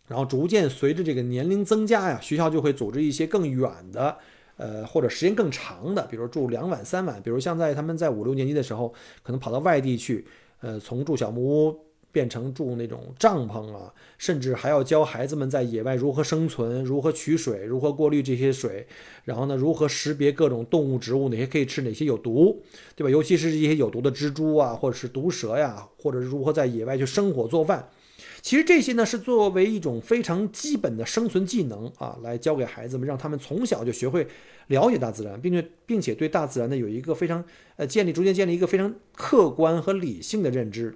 [0.09, 4.19] 然后逐渐随着这个年龄增加呀，学校就会组织一些更远的。
[4.57, 10.25] 呃，或者时间更长的，比如住两晚三晚，比如像在他们在五六年级的时候，可能跑到外地去，
[10.61, 11.81] 呃，从住小木屋
[12.13, 18.87] 变成住那种帐篷啊，甚至还要教孩子们在野外如何生存、如何取水、如何过滤这些水，
[19.25, 22.63] 然后呢，如何识别各种动物、植物哪些可以吃，哪些有毒，
[22.95, 23.11] 对吧？
[23.11, 27.89] 尤其是这些有毒的蜘蛛啊，或者是毒蛇呀，或者是如何在野外去生火做饭。
[28.45, 34.29] 其实这些呢是作为一种非常基本的生存技能啊，来教给孩子们，让他们从小就学会
[34.67, 37.43] 了解大自然，并且并且对大自然呢有一个非常
[37.77, 40.95] 呃建立逐渐建立一个非常客观和理性的认知，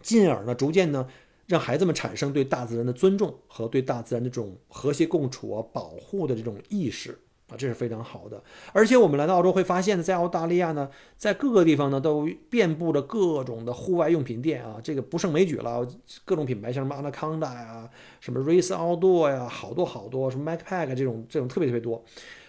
[0.00, 1.08] 进而呢逐渐呢
[1.46, 7.18] 让孩子们产生对大自然的尊重和对大自然的这种和谐共处啊保护的这种意识。
[7.48, 15.86] 啊，这是非常好的，而且我们来到澳洲会发现，在澳大利亚呢，在各个地方呢都遍布着各种的户外用品店啊，这个不胜枚举了，
[16.24, 22.04] 各种品牌，像什么 Anaconda 呀，什么 Race Outdoor 呀，好多好多，什么 MacPack 这种这种特别特别多。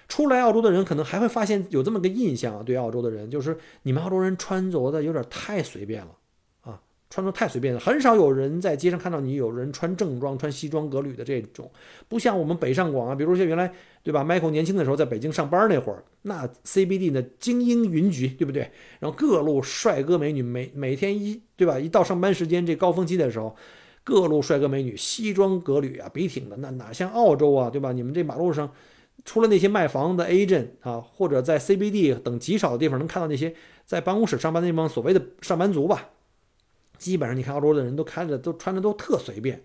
[0.07, 6.11] 出来澳洲的人可能还会发现有这么个印象啊，对澳洲的人就是你们澳洲人穿着的有点太随便了。
[7.09, 11.71] 穿着太随便了，很少有人在街上看到你有人穿正装、穿西装革履的这种，
[12.09, 13.71] 不像我们北上广啊，比如说原来
[14.03, 18.69] 对吧？Michael 年轻的时候在北京上班那会儿，那 CBD 呢精英云集，对不对？
[18.99, 21.79] 然后各路帅哥美女每每天一对吧？
[21.79, 23.55] 一到上班时间这高峰期的时候，
[24.03, 27.93] 各路帅哥美女西装革履啊，笔挺的，那哪像澳洲啊，对吧？
[27.93, 28.69] 你们这马路上
[29.23, 36.09] 除了那些卖房的 agent 啊，或者在 CBD 等极少的地方能看到那些在办公室上班的那帮所谓的上班族吧。
[36.97, 39.63] 基本上，你看澳洲的人都开着，都穿的都特随便，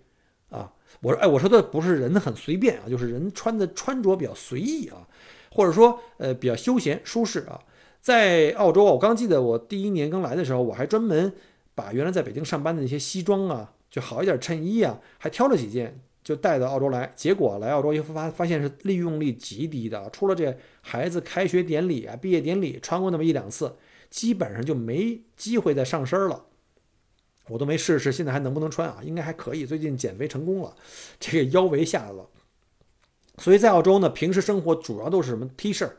[0.49, 5.07] 啊，我说，哎，我说的不是人很随便啊，就是人穿的穿着比较随意啊，
[5.51, 7.59] 或者说，呃，比较休闲舒适啊。
[8.01, 11.33] 在澳洲，我刚记得我第一年刚来的时候，我还专门
[11.73, 17.11] 把原来在北京上班的那些西装啊，就好一点衬衣啊，还挑了几件就带到澳洲来。
[17.15, 23.73] 结果来澳洲一发发现是利用率极低的，除了这孩子开学典礼啊、毕业典礼穿过那么一两次，
[24.09, 26.45] 基本上就没机会再上身了。
[27.49, 28.99] 我都没试试，现在还能不能穿啊？
[29.03, 29.65] 应该还可以。
[29.65, 30.73] 最近减肥成功了，
[31.19, 32.27] 这个腰围下来了。
[33.37, 35.89] 所以在澳洲呢，平时生活主要都是什么 T 恤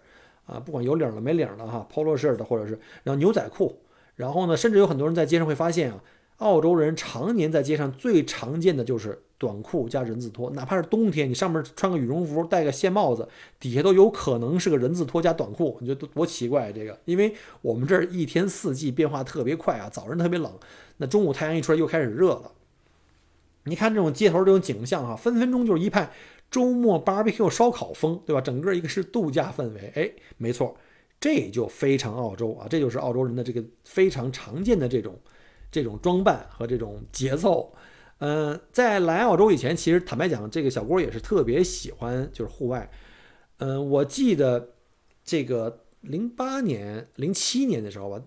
[0.47, 3.81] 啊，不管有领的没领的哈，Polo shirt 的或者是然后牛仔裤。
[4.17, 6.01] 然后呢，甚至有很多人在街上会发现啊，
[6.39, 13.29] 澳洲人常年在街上最常见的就是短裤加人字拖，哪怕是冬天，你上面穿个羽绒服，戴个线帽子，
[13.61, 15.77] 底下都有可能是个人字拖加短裤。
[15.83, 16.73] 你觉得多奇怪？
[16.73, 20.51] 这个，因为我们这儿一天四季变化特别快啊，早上特别冷。
[20.97, 22.53] 那中午太阳一出来又开始热了，
[23.65, 26.11] 你看这种街头这种景象哈，分分钟就是一派
[26.51, 28.41] 周末 barbecue 烧烤风，对吧？
[28.41, 30.75] 整个一个是度假氛围，哎，没错，
[31.21, 35.19] 这就非常澳洲啊，这就是澳洲人的这个非常常见的这种
[35.71, 37.71] 这种装扮和这种节奏。
[38.27, 42.91] 嗯，在来澳洲以前，其实坦白讲，这个小郭也是特别喜欢就是户外。
[43.59, 44.71] 嗯，我记得
[45.23, 48.23] 这个零八年、零七年的时候吧，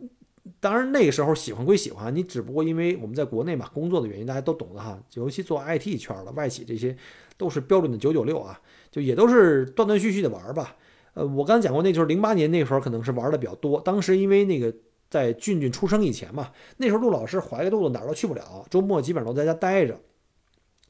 [0.59, 6.95] 当然那个时候喜欢归喜欢，你只不过因为我们在国内嘛，工作的原因，大家都懂的哈，尤其做 IT 圈的外企这些
[7.35, 10.75] 都是标准的九九六啊，就也都是断断续续的玩吧。
[11.15, 14.71] 呃，我刚才讲过，那就是零八年那时候可能是玩的比较多，当时因为那个。
[15.09, 19.99] 在俊俊出生以前嘛，那时候陆老师怀个肚子哪儿都去不了，周末基本上都在家待着，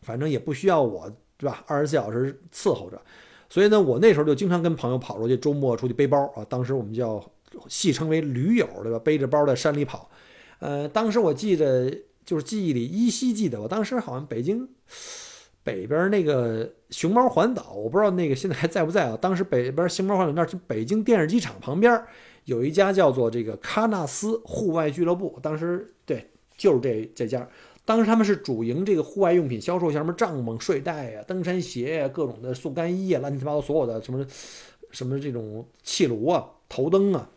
[0.02, 1.64] 反正也不需要我，对吧？
[1.68, 3.00] 二十四小时伺候着，
[3.50, 7.24] 所以呢，我那时候就经常跟朋友跑出去，周末出去背包啊，当时我们叫
[7.68, 9.00] 戏称为驴友，对吧？
[9.00, 10.10] 背着包在山里跑，
[10.60, 11.90] 呃，当时我记得
[12.26, 14.68] 就是记忆里依稀记得，我当时好像北京
[15.68, 19.18] 北边那个熊猫环岛，我不知道那个现在还在不在啊？
[19.20, 22.02] 当时北边熊猫环岛那儿，就北京电视机厂旁边。
[22.46, 26.26] 有一家叫做这个喀纳斯户外俱乐部，当时对，
[26.56, 27.46] 就是这这家，
[27.84, 34.26] 当时他们是主营这个户外用品销售，像什么帐篷、睡袋呀、登山鞋呀、各种的速干衣啊，乱七八糟所有的什么
[34.92, 37.30] 什么这种气炉啊、头灯啊。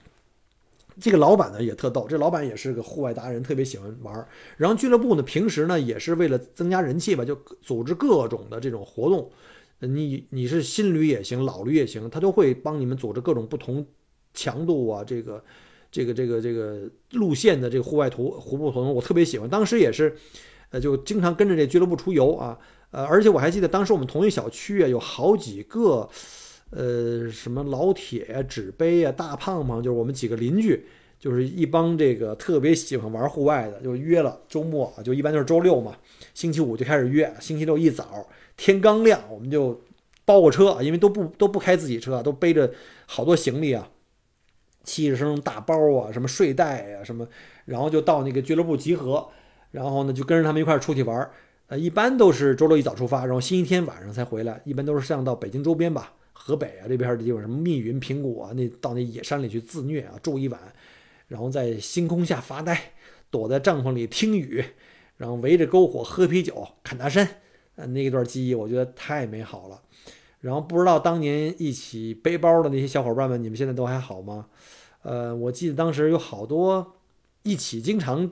[1.00, 4.28] 这个老板呢也特逗，这老板也是个户外达人，特别喜欢玩。
[4.56, 9.30] 然后俱乐部呢平时呢也是为了增加人气吧，就组织各种的这种活动。
[9.80, 13.86] 你你是新驴也行，老驴也行，他都会帮你们组织各种不同。
[14.32, 15.42] 强度啊，这个，
[15.90, 19.48] 这个，这个，这个路线的这个户外图徒步活动，我特别喜欢。
[19.50, 20.16] 当时也是，
[20.70, 22.56] 呃，就经常跟着这俱乐部出游啊，
[22.92, 26.08] 呃，而且我还记得当时我们同一小区啊，有好几个，
[26.70, 30.86] 呃，什么老铁呀、纸杯啊、大胖胖，就是我们几个邻居，
[31.18, 35.96] 就是一帮这个特别喜欢玩户外的，就约了周末啊，就一般都是周六嘛，
[36.32, 39.80] 星期五就开始约，星期六一早天刚亮，我们就
[40.24, 42.72] 包个车，因为都不 都不开自己车，都背着
[43.06, 43.90] 好多行李啊。
[44.82, 47.28] 七十升大包啊，什么睡袋啊，什么，
[47.66, 49.28] 然后就到那个俱乐部集合，
[49.72, 51.30] 然后呢就跟着他们一块儿出去玩。
[51.66, 54.60] 呃，一般都是周六一早出发，然后星期天晚上才回来。
[54.64, 60.58] 一般都是像到北京周边吧，河北啊这边的地方，什么密云、平谷啊，那到那野山里去自虐啊，住一晚，
[61.28, 62.92] 然后在星空下发呆，
[63.30, 64.64] 躲在帐篷里听雨，
[65.18, 67.28] 然后围着篝火喝啤酒、看大山。
[67.76, 69.82] 呃，那一段记忆我觉得太美好了。
[70.40, 74.46] 然后不知道当年一起背包的那些小伙伴们，你们现在都还好吗？
[75.02, 76.96] 呃，我记得当时有好多
[77.42, 78.30] 一起经常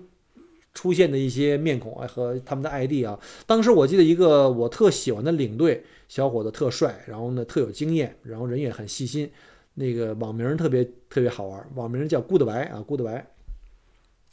[0.74, 3.18] 出现的一些面孔啊，和他们的 ID 啊。
[3.46, 9.30] 当时我记得一个我特喜欢的领队小伙子，特帅，然后呢特有经验，然后人也很细心。
[9.74, 13.22] 那个网名特别特别好玩，网名叫 Goodbye 啊 Goodbye，。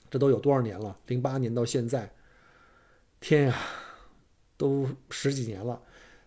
[0.10, 0.98] 这都有多少年了？
[1.08, 2.12] 零八年到现在，
[3.20, 3.56] 天呀，
[4.58, 5.82] 都十几年了。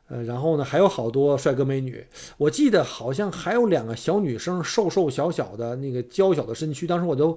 [0.09, 2.07] 呃，然后呢，还有好多帅哥美女。
[2.39, 6.87] 我记得好像还有两个小女生，瘦瘦小小的那个娇小的身躯。
[6.87, 7.37] 当时我都，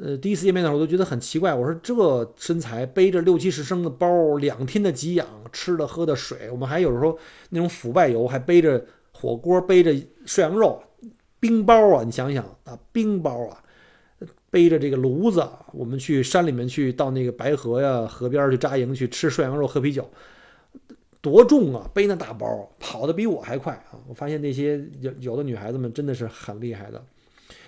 [0.00, 1.52] 呃，第一次见面的时候，我都觉得很奇怪。
[1.52, 7.18] 我说这身材，背着六七十升的包，两天的给养，吃的喝的水，我们还有时候
[7.50, 9.92] 那种腐败油，还背着火锅，背着
[10.24, 10.80] 涮羊肉，
[11.40, 13.62] 冰包啊，你想想啊，冰包啊，
[14.50, 20.08] 背着这个炉子，我们去山里面去，到那个白河呀河边去扎营去吃涮羊肉，喝啤酒。
[21.20, 21.90] 多重啊！
[21.92, 23.98] 背那大包，跑的比我还快啊！
[24.06, 27.04] 我发现那些有有的女孩子们真的是很厉害的，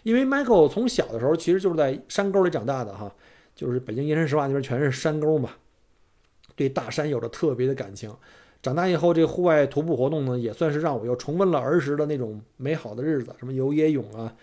[0.02, 3.12] 因为 Michael 从小的时候其实就是在山沟里长大的哈，
[3.54, 5.50] 就是北京燕山石化那边全是山沟嘛，
[6.56, 8.14] 对大山有着特别的感情。
[8.62, 14.34] 长大以后，这户外徒步活动呢，也算是让我又重温了儿时的那种美好的日子，什么游野泳啊，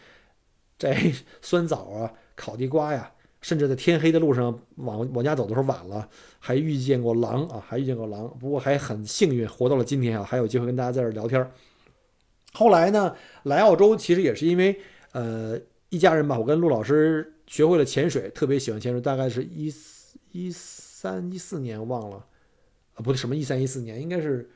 [0.80, 3.12] 摘 酸枣啊，烤地瓜呀。
[3.39, 8.28] 甚至在天黑的路上往往家走的时候晚了，还遇见过狼啊，还遇见过狼。
[8.39, 11.50] 不过还很幸运活到了今天啊，还有机会跟大家在这聊天。
[12.54, 14.80] 后来呢，来澳洲其实也是因为
[15.17, 19.01] 呃一家人吧，我跟陆老师学会了潜水，特别喜欢潜水。
[19.01, 19.73] 大概是一
[20.32, 22.17] 一三一四年忘了
[22.93, 24.47] 啊，不对，什么一三一四年，应该是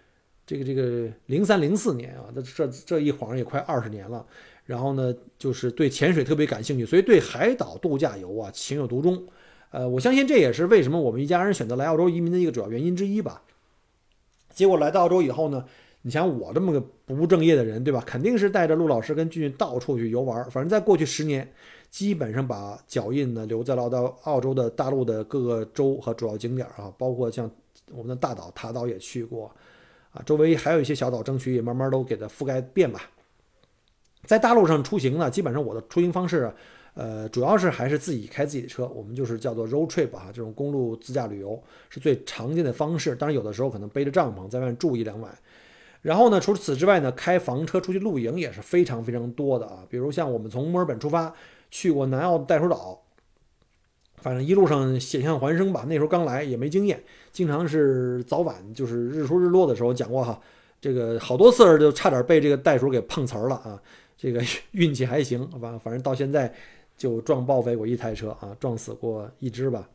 [0.45, 4.23] 这个这个零三零四年啊，这这这一晃也快二十年了。
[4.65, 9.25] 然后呢，就是对潜水特别感兴趣，所以对海岛度假游啊情有独钟。
[9.71, 13.41] 呃，我相信这也是为什么我们一家人选择来澳洲移民的一个主要原因之一吧。
[14.53, 15.65] 结果来到澳洲以后呢，
[16.03, 18.03] 你像我这么个不务正业的人，对吧？
[18.05, 20.43] 肯定是带着陆老师跟俊俊到处去游玩。
[20.49, 21.47] 反正在过去十年，
[21.91, 27.49] 基本上把脚印呢留在了到澳洲的大陆的各个州和主要景点啊，包括像
[27.91, 29.53] 我们的大岛塔岛也去过，
[30.11, 33.01] 啊，周围还有一些小岛，争取也慢慢都给它覆盖遍吧。
[34.25, 36.51] 在大陆上出行呢，基本上我的出行方式，
[36.95, 43.15] 呃，主要是还是自己开自己的车，我们就是叫做 road trip 啊，这种公路自驾旅游是最常见的方式。
[43.15, 45.37] 当然，有的时候可能背着帐篷在外面住一两晚。
[46.01, 49.85] 然后呢，除此之外呢，开房车出去露营也是非常非常多的啊。
[49.89, 51.33] 比如像我们从墨尔本出发，
[51.69, 53.01] 去过南澳袋鼠岛，
[54.17, 55.85] 反正一路上险象环生吧。
[55.87, 60.41] 那时候刚来也没经验，经常是早晚就是日出日落的时候讲过哈，
[60.79, 63.81] 这个好多次就差点被这个袋鼠给碰瓷儿了啊。
[64.17, 64.39] 这个
[64.71, 66.53] 运气还行，反反正到现在
[66.95, 69.87] 就撞报废过一台车啊，撞死过一只吧。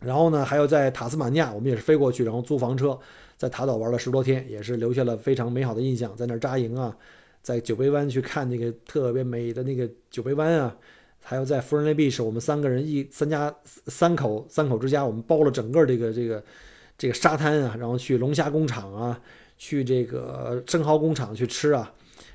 [0.00, 2.98] 然后呢，还有在塔斯马尼亚，我们也是飞过去，然后租房车，
[3.36, 6.96] 在塔岛玩了十多天，也是留下了非常美好的印象，在那儿扎营啊，
[7.42, 10.76] 在酒杯湾去看那个特别美的那个酒杯湾啊。
[11.26, 13.54] 还有在福人内 beach，我们三个人一三家
[13.86, 16.44] 三口三口之家，我们包了整个这个这个
[16.98, 19.18] 这个沙滩啊，然后去龙虾工厂啊，
[19.56, 21.90] 去这个生蚝工厂去吃啊，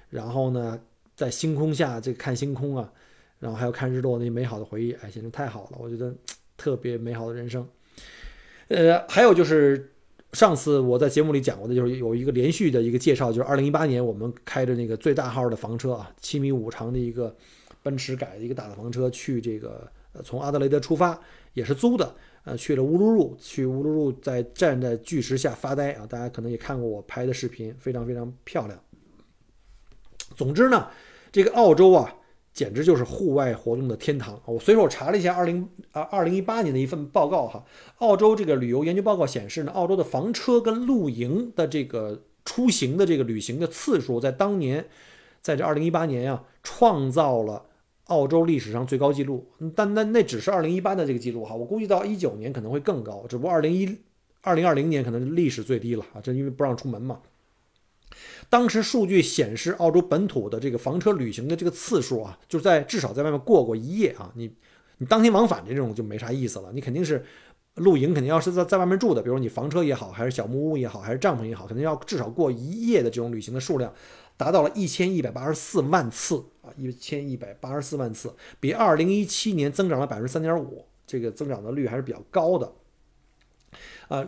[0.09, 0.81] 然后呢，
[1.15, 2.91] 在星空下这个看星空啊，
[3.37, 6.11] 然后还有看日落那美好的回忆，哎，简直太好了，我觉得
[6.57, 7.63] 特别美好的人生。
[8.69, 9.91] 呃，还有就是
[10.33, 17.35] 上次我在节目里讲过的，就是有一个连续的一个介绍，就是二零一八年我们开着那个最大号的房车啊，七米五长的一个。
[17.81, 21.17] 奔驰改的一个大的房车去这个呃从阿德雷德出发
[21.53, 22.13] 也是租的
[22.43, 28.77] 呃去了乌鲁鲁去乌鲁鲁在站在巨石下发呆啊大家可能也看过我拍的视频非常非常漂亮。
[30.35, 30.89] 总之呢
[31.31, 32.13] 这个澳洲啊
[32.59, 37.63] 简直就是户外活动的天堂我随手查了一下二零啊二零一八年的一份报告哈
[37.99, 44.85] 澳洲这个旅游研究报告显示呢澳洲的房车跟露营的这个出行的这个旅行的次数在当年
[45.39, 47.67] 在这二零一八年啊创造了。
[48.09, 49.45] 澳洲历史上最高纪录，
[49.75, 53.99] 但那那只是二零一八的这个记录哈，我估计到一九年可能会更高，只不过二零一
[54.41, 57.19] 二零二零年可能历史最低了啊，这因为不让出门嘛。
[58.49, 64.51] 当时数据显示，澳洲本土的这个房车旅行的这个次数啊，就是在至少在外面过过一夜啊，你
[64.97, 67.23] 你当天往返的这种就没啥意思了，你肯定是
[67.75, 73.93] 露营，肯定要是在在外面住的，比如你房车也好，还是小木屋也好，还是帐篷也好，肯定要至少过一夜的这种旅行的数量。
[74.37, 82.71] 达到了一千一百八十四万次啊，一千一百八十四万次，比二零一七年增长了百分之三点五，这个增长的率还是比较高的。
[84.07, 84.25] 啊，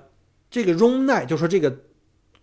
[0.49, 1.85] 这个 room night 就说这个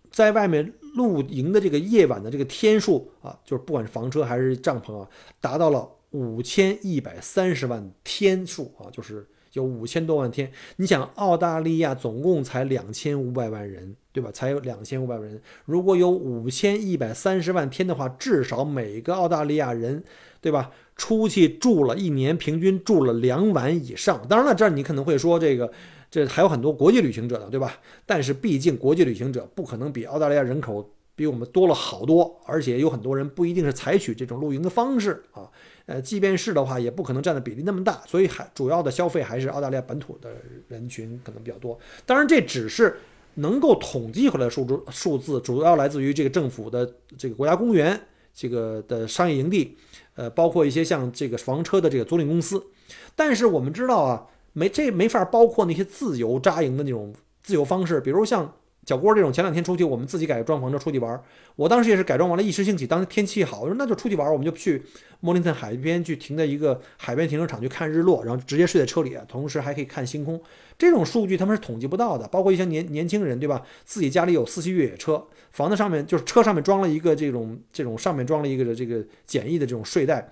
[0.09, 5.07] 在外面露营的这个夜晚的这个天数啊，就是不管是房车还是帐篷啊，
[5.41, 9.27] 达到了五千一百三十万天数啊，就是。
[9.53, 14.29] 有五千多万天，你想澳大利亚总共才两千五百万人，对吧？
[14.31, 15.41] 才有两千五百万人。
[15.65, 20.03] 如果有五千一百三十万天的话，至少每个澳大利亚人，
[20.39, 20.69] 对吧？
[20.95, 24.23] 出去住了一年，平均住了两晚以上。
[24.27, 25.73] 当然了，这儿你可能会说，这个
[26.09, 27.79] 这还有很多国际旅行者呢，对吧？
[28.05, 35.49] 但是毕竟国际旅行者不可能比澳大利亚人口比我们多了好多，而且有很多人不一定是采取这种露营的方式啊。
[35.85, 40.31] 呃，即便是的话，也不可能占的比例那么大，所以还主要的消费还是澳大利亚本土的
[40.67, 41.77] 人群可能比较多。
[42.05, 42.97] 当然，这只是
[43.35, 47.99] 能够统计回来的数字，数字主要来自于这个政府的这个国家公园
[48.33, 49.75] 这个的商业营地，
[50.15, 52.63] 呃，包括一些像这个房车的这个租赁公司。
[53.15, 58.53] 但是我们知道啊，没这没法包括那些自由扎营的那种自由方式，比如像。
[58.85, 61.21] 小郭这种前两天出去，我们自己改装房车出去玩。
[61.55, 64.81] 我当时也是改装完了，一时兴起，当天气好，我说那就出去玩，我们就去
[65.19, 70.41] 莫林顿海边去停在一个海边停车场去看日落，然后直接睡在车里，同时还可以看星空。
[70.75, 73.61] 这种数据他们是统计不到的，包括一些年年轻人，对吧？
[73.85, 80.31] 自己家里有四驱越野车，房子上面就是车上面装了一个这种这种上面装了一个这个简易的这种睡袋，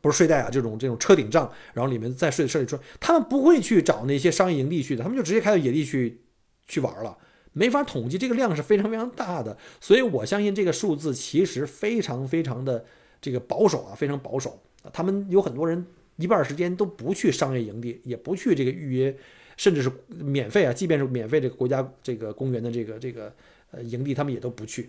[0.00, 2.78] 不是睡袋啊，这种这种车顶帐，然后里面再睡车里睡。
[2.98, 6.20] 他们不会去找那些商业营地去的，他们就直接开到野地去
[6.66, 7.18] 去玩了。
[7.52, 12.84] 没法统计，这个量是非常非常大的，所以我相信这个数字其实非常非常的
[13.20, 14.62] 这个保守啊，非常保守。
[14.92, 15.84] 他们有很多人
[16.16, 19.16] 一半时间都不去商业营地，也不去这个预约，
[19.56, 23.34] 甚至是免费啊，即便是免费这个国家这个公园的这个这个
[23.72, 24.88] 呃营地，他们也都不去。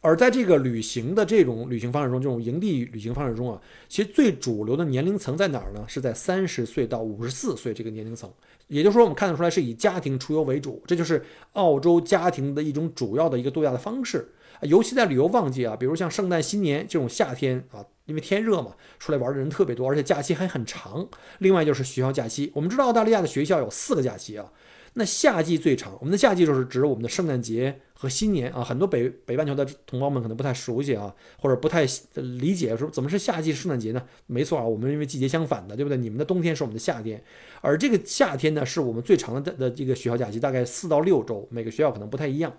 [0.00, 5.84] 而在这个旅行的这种旅行方式中，这种营地旅行方式中啊，其实最主流的年龄层在哪儿呢？
[5.86, 8.30] 是在三十岁到五十四岁这个年龄层。
[8.68, 11.22] 也就是说，我们看得出来是以家庭出游为主，这就是
[11.52, 14.32] 澳洲家庭的一种主要的一个度假的方式。
[14.62, 21.08] 尤其在旅游旺季啊，比如像圣诞、新年这种夏天啊，因为天热嘛，出来玩的人特别多，而且假期还很长。
[21.38, 24.52] 另外就是学校假期，我们知道澳大利亚的学校有四个假期啊。
[24.94, 28.64] 那夏季最长，我们的夏季就是指我们的圣诞节和新年啊。
[28.64, 34.02] 很多北北半球的同胞们可能不太熟悉啊，或者不太理解说怎么是夏季圣诞节呢？
[34.26, 35.96] 没错啊，我们因为季节相反的，对不对？
[35.96, 37.22] 你们的冬天是我们的夏天，
[37.60, 42.52] 而这个夏天呢是我们最长的的这个学校假期，大概四到六周，每个学校可能不太一样。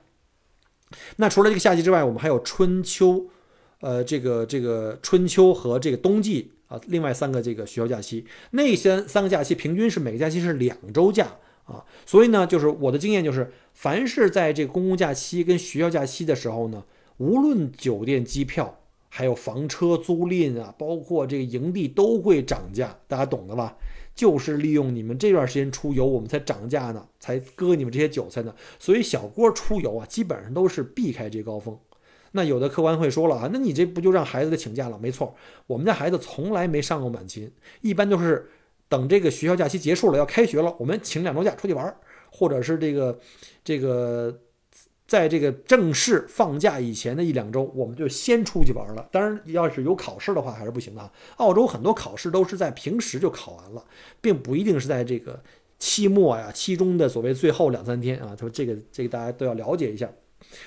[1.18, 3.28] 那除了这个夏季之外，我们还有春秋，
[3.82, 11.36] 呃，这个这个春秋和这个冬季啊，另外三个这个学校假期，那些三个假期平均是每个假期是两周假。
[11.66, 16.84] 啊，所以呢，就是我的经验就是，凡是在这个公共假期跟学校假期的时候呢，
[17.18, 23.78] 无论酒店、机票，还有房车租赁啊，包括这个营地都会涨价，大家懂的吧？
[24.14, 28.54] 就是利用你们这段时间出游，我们才涨价呢，才割你们这些韭菜呢。
[28.78, 31.78] 所以小郭出游啊，基本上都是避开这高峰。
[32.34, 35.00] 那有的客官会说了啊，那你这不就让孩子请假了？
[35.00, 35.34] 没错，
[35.68, 37.52] 我们家孩子从来没上过满勤，
[37.82, 38.50] 一般都是
[38.92, 41.96] 等这个学校假期结束了，要开学了，我们请两周假出去玩，
[42.30, 43.18] 或者是这个
[43.64, 44.38] 这个
[45.08, 49.08] 在这个正式放假以前的一两周，我们就先出去玩了。
[49.10, 51.12] 当然，要是有考试的话还是不行的。
[51.38, 53.86] 澳洲很多考试都是在平时就考完了，
[54.20, 55.42] 并不一定是在这个
[55.80, 58.36] 期末呀、期中的所谓最后两三天啊。
[58.36, 60.12] 他说这个这个大家都要了解一下。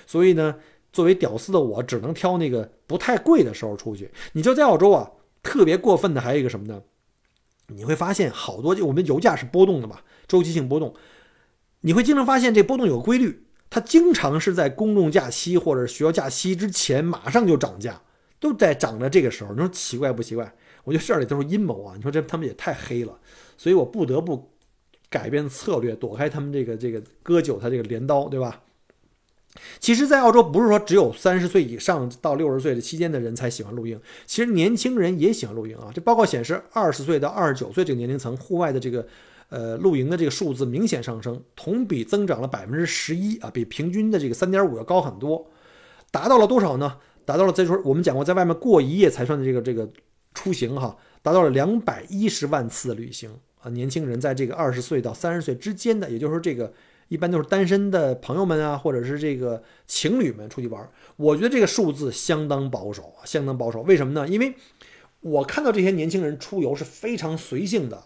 [0.07, 0.57] 所以呢。
[0.95, 4.09] 作为屌丝的我，只能挑那个不太贵的时候出去。
[4.35, 5.11] 你就在澳洲啊，
[5.43, 6.81] 特别过分的还有一个什么呢？
[7.69, 10.95] 你会发现好多，我们油价是波动的嘛，周期性波动。
[11.81, 18.03] 你会经常发现这波动有规律，它经常是在公众假期或者学校假期之前马上就涨价，
[18.39, 19.53] 都在涨的这个时候。
[19.53, 20.55] 你说奇怪不奇怪？
[20.85, 21.95] 我觉得这里都是阴谋啊！
[21.97, 23.19] 你说这他们也太黑了，
[23.57, 24.51] 所以我不得不
[25.09, 28.61] 改变策略，躲开他们这个这个割韭菜这个镰刀，对吧？
[29.79, 35.91] 其实，在澳洲不是说只有三十岁以上到六十岁的期间的人才喜欢露营，其实年轻人也喜欢露营啊。
[35.95, 39.07] 这报告显示，二十岁到二十九岁这个年龄层户外的这个
[39.51, 45.49] 呃露营的这个数字明显上升，同比增长了百分之十一啊，比平均的这个三点五要高很多。
[46.11, 46.99] 达到了多少呢？
[47.25, 49.89] 达到了再说我们讲过，在外面过一夜才算的这个这个
[50.35, 53.31] 出行哈，达到了两百一十万次旅行
[53.61, 53.71] 啊。
[53.71, 56.73] 年轻人在这个二十岁到三十岁之间的，也就是说这个。
[57.15, 60.91] 一般都是单身的朋友们啊，或者是这个情侣们出去玩。
[61.15, 63.83] 我觉得这个数字相当保守啊，相当保守。
[63.83, 64.27] 为什么呢？
[64.27, 64.53] 因为
[65.21, 68.03] 我看到这些年轻人出游是非常随性的，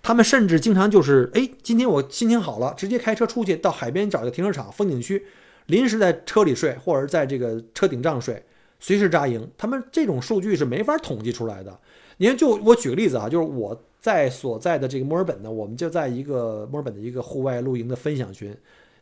[0.00, 5.26] 他们甚至经常就是，哎，今天我心情好了，直接开车出去到海边找一个停车场、风景区，
[5.66, 8.40] 临时在车里睡，或者在这个车顶上睡，
[8.78, 9.50] 随时扎营。
[9.58, 11.76] 他们这种数据是没法统计出来的。
[12.18, 13.82] 你看，就我举个例子啊，就是我。
[14.02, 18.54] 在所在的这个墨尔本呢，我们就在一个墨尔本的一个户外露营的分享群，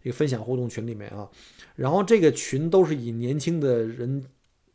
[0.03, 1.29] 一个分享互动群里面啊。
[1.75, 4.23] 然后这个群都是以年轻的人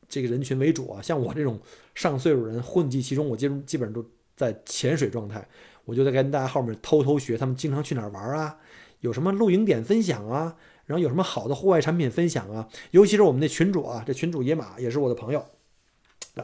[0.10, 1.60] 这个人群为主啊，像我这种
[1.94, 4.04] 上岁数人混迹其中，我基基本上都
[4.36, 5.48] 在潜水状态。
[5.86, 8.58] 我就在跟大家后面偷偷学，他们经常去哪儿玩啊？
[9.02, 10.58] 有什么露营点分享啊？
[10.88, 12.68] 然后有什么好的户外产品分享啊？
[12.90, 15.46] 尤其是我们的群主啊，这群主野马也是我的朋友，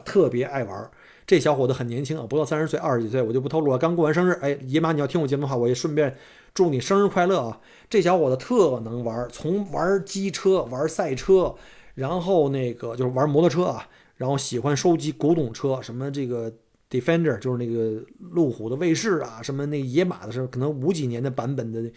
[0.04, 0.90] 特别爱玩。
[1.32, 3.78] 这小伙子很年轻啊，不到三十岁，二十几岁，我就不透露了。
[3.78, 6.14] 刚过完生日，哎，野马，你要听我节目的话，我也顺便
[6.52, 7.58] 祝你生日快乐啊！
[7.88, 11.54] 这小伙子特能玩，从玩机车、玩赛车，
[11.94, 16.52] 然后那个就是玩摩托车啊，然后喜欢收集古董车，什么这个
[16.90, 21.90] Defender，就是那个路虎的卫士啊，什么那野马的时候可能五几年的版本的，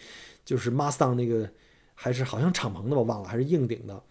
[0.46, 1.46] 就是 Mustang 那个，
[1.92, 4.02] 还是好像敞篷的吧，忘了，还是硬顶的。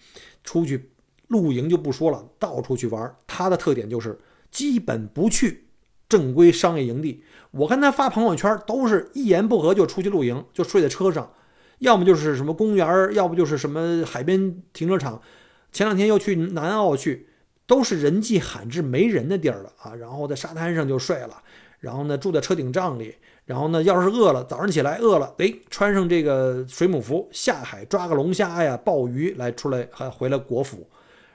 [0.44, 0.92] 出去
[1.30, 4.16] 露营就不说了，到处去玩，他的特点就是。
[4.56, 5.66] 基本不去
[6.08, 11.34] 正规商业营地，我看他发朋友圈都是一言不合就出去露营，就睡在车上，
[11.80, 15.22] 要么就是什么公园，要不就是什么海边停车场。
[15.74, 17.28] 前两天又去南澳去，
[17.68, 19.94] 都是人迹罕至、没人的地儿了啊。
[19.96, 21.44] 然后在沙滩上就睡了，
[21.82, 30.88] 然后呢住在车顶帐里，然后呢要是饿了，早上起来饿了，哎，穿上这个水母服下海抓个龙虾呀、鲍鱼来出来，还回来果腹，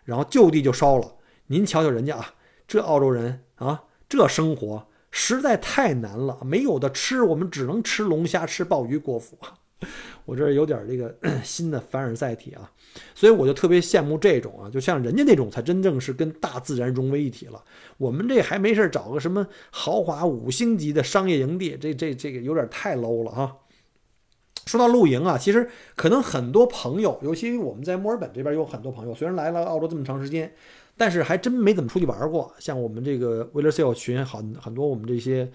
[0.05, 1.16] 然后就地就烧了。
[1.49, 2.33] 您瞧瞧人家啊。
[2.71, 9.37] 这澳洲人啊，这生活实在太难了，没有的吃，我们只能吃龙虾、吃鲍鱼过腹。
[10.25, 11.12] 我这有点这个
[11.43, 12.71] 新的凡尔赛体啊，
[13.12, 17.61] 所以我就特别羡慕这种啊，就像人家那种才真正是跟大自然融为一体了。
[17.99, 23.57] 我们这还没事找个什么豪华五星级的商业营地，这这这个有点太 low 了哈。
[24.66, 30.55] 说到露营啊，其实可能很多朋友，尤其我们在墨尔本这边有很多朋友，虽然来了澳洲这么长时间。
[31.01, 35.51] 但是还真没怎么出去玩过，像我们这个 w i l l e r s a l e 群，很很多我们这些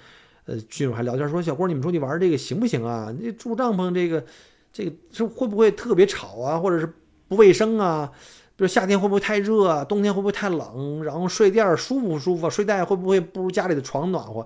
[0.46, 3.14] 呃群友还聊天说，小郭你们出去玩这个行不行啊？
[3.16, 4.26] 你住帐篷这个
[4.74, 6.92] 这个是会不会特别吵啊，或者是
[7.28, 8.12] 不卫生啊？
[8.56, 9.86] 比如夏天会不会太热啊？
[9.86, 11.04] 冬天会不会太冷？
[11.04, 12.50] 然后睡垫舒不舒服？
[12.50, 14.44] 睡袋会不会不如家里的床暖和？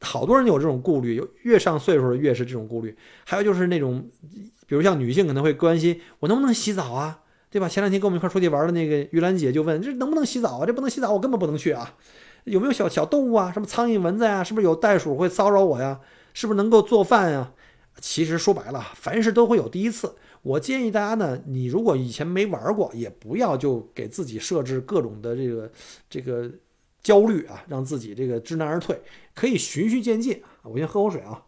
[0.00, 2.96] 好多人有这种顾虑，越上岁数越是这种顾虑。
[3.24, 4.08] 还有就是那种，
[4.68, 7.18] 比如像女性可能会关心我能不能洗澡啊？
[7.56, 7.66] 对吧？
[7.66, 10.66] 前两天跟我们一块出去玩的那个玉兰姐就问：这能不能洗澡啊？
[10.66, 11.94] 这不能洗澡，我根本不能去啊！
[12.44, 13.50] 有没有小小动物啊？
[13.50, 14.44] 什么苍蝇、蚊子呀？
[14.44, 15.98] 是不是有袋鼠会骚扰我呀？
[16.34, 17.54] 是不是能够做饭呀？
[17.98, 20.16] 其实说白了，凡事都会有第一次。
[20.42, 25.72] 我建议大家呢，你如果以前没玩过，也不要就给自己设置各种的这个
[26.10, 26.50] 这个
[27.02, 29.00] 焦虑啊，让自己这个知难而退。
[29.34, 30.42] 可以循序渐进。
[30.62, 31.42] 我先喝口水啊。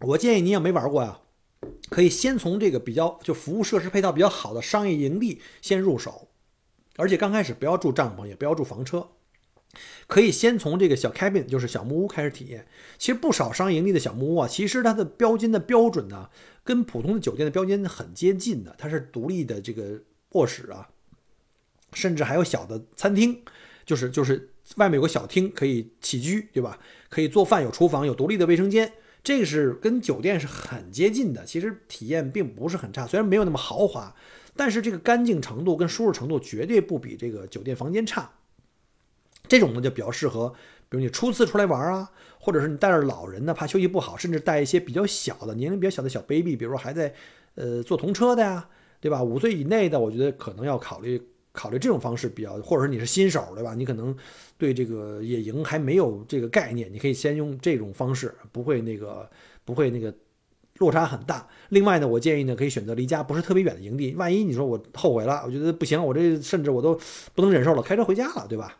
[0.00, 1.18] 我建议你也没玩过呀。
[1.88, 6.28] 可以先从这个比较就服务设施配套比较好的商业营地先入手，
[6.96, 9.08] 而且刚开始不要住帐篷，也不要住房车，
[10.06, 12.66] 可以先从这个小 cabin，就是小木屋开始体验。
[12.98, 16.30] 其实不少商业营地的小木屋啊，其实它的标间的标准呢，
[16.64, 18.74] 跟普通的酒店的标间很接近的。
[18.78, 20.88] 它是独立的这个卧室啊，
[21.92, 23.42] 甚至还有小的餐厅，
[23.84, 26.78] 就是就是外面有个小厅可以起居，对吧？
[27.08, 28.92] 可以做饭，有厨房，有独立的卫生间。
[29.26, 34.14] 这个是跟酒店是很接近的，其实体验并不是很差，虽然没有那么豪华，
[34.54, 38.30] 但是这个干净程度跟舒适程度绝对不比这个酒店房间差。
[39.48, 40.50] 这种呢就比较适合，
[40.88, 42.08] 比如你初次出来玩啊，
[42.38, 47.12] 或者是你带着老人呢，怕休息不好，甚至带一些比较小的、年龄比较小的小 baby，比如说还在
[47.56, 48.68] 呃坐童车的呀，
[49.00, 49.20] 对吧？
[49.20, 51.20] 五岁以内的，我觉得可能要考虑
[51.56, 53.74] 考虑这种方式比较，或者说你是新手，对吧？
[53.74, 54.14] 你可能。
[54.58, 59.28] 对这个野营还没有这个概念，你可以先用这种方式，不会那个
[59.66, 60.10] 不会那个
[60.78, 61.46] 落差很大。
[61.68, 66.98] 另外呢，我建议呢可以选择离家不是特别远的营地，万一你说我后悔了，我觉得不行，我这甚至我都
[67.34, 68.78] 不能忍受了，开车回家了，对吧？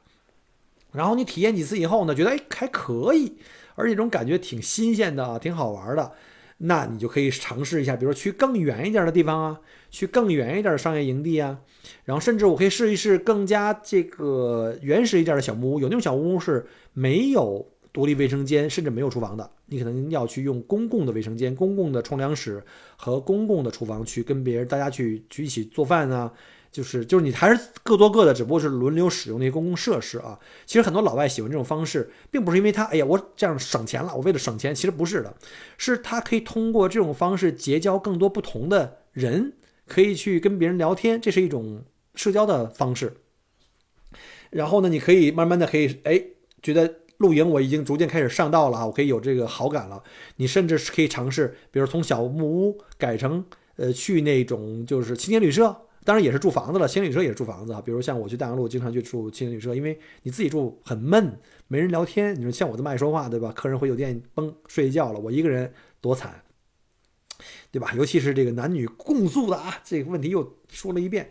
[0.92, 3.36] 然后你体验几次以后呢，觉得哎还可以，
[3.74, 6.12] 而且这种感觉挺新鲜的啊，挺好玩的。
[6.58, 9.60] 那你就可以尝试一下，比如说去更远一点的地方啊，
[9.96, 11.58] 去更远一点的商业营地啊，
[12.04, 15.80] 然后甚至我可以试一试更加这个原始一点的小木屋。
[15.80, 22.62] 有那种小木屋是没有独立卫生间，甚至没有厨房的，你可能要去用公共的卫生间、公共的冲凉室
[22.98, 26.30] 和公共的厨房去跟别人大家去去一起做饭啊。
[26.70, 30.38] 就是就是你还是各做各的，只不过是轮流使用那些公共设施啊。
[30.66, 35.34] 其实很多老外喜欢这种方式，并不是因为他哎呀我这样省钱了，我为了省钱，其实不是的，
[35.78, 39.54] 是他可以通过这种方式结交更多不同的人，
[39.86, 41.84] 可以去跟别人聊天，这是一种
[42.14, 43.14] 社交的方式。
[44.50, 46.22] 然后呢，你可以慢慢的可以哎
[46.62, 50.02] 觉得露营我已经逐渐开始上道了啊，我可以有这个好感了。
[50.36, 53.44] 你甚至是可以尝试，比如从小木屋改成
[53.76, 55.74] 呃去那种就是青年旅社。
[56.04, 57.82] 当然也是住房子了，青年旅社也是住房子啊。
[57.84, 62.32] 比如像我去大洋路，经常去住青年旅社，因为你自己住很闷，没人聊天。
[62.38, 63.50] 你说像我这么爱说话，对吧？
[63.50, 66.40] 客人回酒店崩睡觉了，我一个人多惨，
[67.70, 67.92] 对吧？
[67.96, 71.28] 尤其是这个男女共宿的啊，这个问题又说了一遍。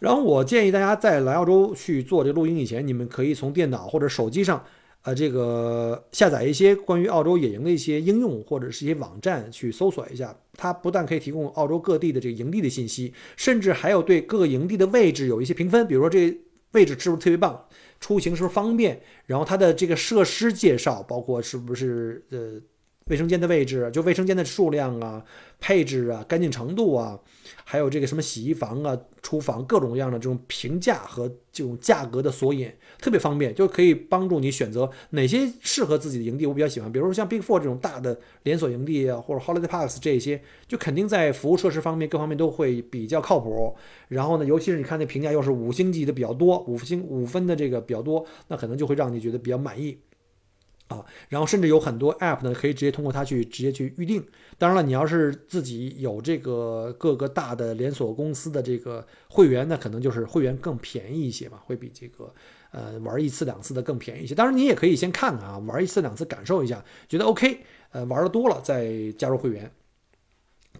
[0.00, 4.64] 然后我建议大家在来澳洲去做这露营以前，你们可以从电脑或者手机上。
[5.02, 16.34] 呃，这个下载一些关于澳洲野营的一些应用或者是一些网站去搜索一下，它不但可以提供澳洲各地的这个营地的信息，甚至还有对各个营地的位置有一些评分，比如说这
[16.72, 17.66] 位置是不是特别棒，
[18.00, 22.58] 出行是不是方便，然后它的这个设施介绍，包括是不是呃。
[23.06, 25.22] 卫生间的位置，就卫生间的数量啊、
[25.60, 27.20] 配置啊、干净程度啊，
[27.62, 36.46] 还有这个什么洗衣房啊、厨房各种各样的这种评价和这种价格的索引，特别方便，就可以帮助你选择哪些适合自己的营地。
[36.46, 43.76] 我比较喜欢，比如说像 Big Four 这种大的连锁营地啊，或者 Holiday Parks 这些，就肯定在服务设施方面各方面都会比较靠谱。
[44.08, 49.98] 然后呢，尤其是你看那评价又是五星级的比较多，五星五分的这个比较多，那可能就会让你觉得比较满意。
[50.88, 54.22] 啊，然后甚至有很多 App 呢，可以直接通过它去直接去预定。
[54.58, 62.32] 当然了，你要是自己有这个各个大的连锁公司的这个会员，那可能就是会员更便宜一些嘛，会比这个
[62.70, 64.34] 呃玩一次两次的更便宜一些。
[64.34, 67.60] 当然，你也可以先看看啊，玩一次两次感受一下，觉得 OK，
[67.92, 69.72] 呃玩的多了再加入会员。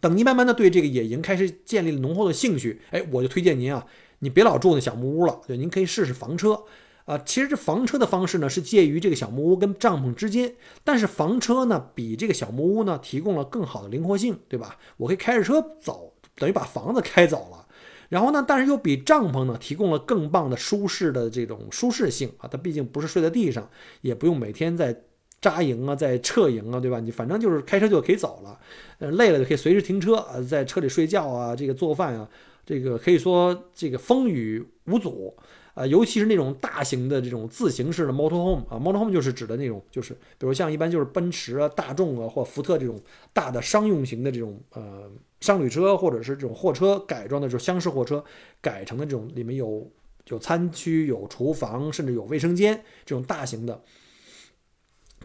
[0.00, 3.86] 等您慢慢的对这个野营开始建立了浓厚的兴趣，哎，我就推荐您啊，
[4.18, 6.64] 你别老住那小木屋了，对，您可以试试房车。
[7.04, 14.78] 啊，其实这房车的方式呢，是介于这个小木屋跟帐篷之间，但是房车呢，比这个小木屋呢，提供了更好的灵活性，对吧？
[14.96, 17.66] 我可以开着车走，等于把房子开走了，
[18.08, 23.68] 然后呢，但是又比帐篷呢，提供了更棒的舒适的这种舒适性啊，它毕竟不是睡在地上，
[24.00, 24.98] 也不用每天在
[25.42, 27.00] 扎营啊，在撤营啊，对吧？
[27.00, 28.58] 你反正就是开车就可以走了，
[28.98, 32.26] 呃，累了就可以随时停车，啊，在车里睡觉啊，这个做饭啊，
[32.64, 35.36] 这个可以说这个风雨无阻。
[35.74, 43.00] 啊，尤其是那种大型的这种自行式的 motorhome 啊，motorhome 就是指的那种，就是比如像一般就是奔驰啊、大众啊或福特这种
[43.32, 45.10] 大的商用型的这种呃
[45.40, 48.24] 商旅车，或者是这种货车改装的就是厢式货车
[48.60, 49.90] 改成的这种，里面有
[50.28, 53.82] 有餐区、有厨房，甚至有卫生间这种大型的，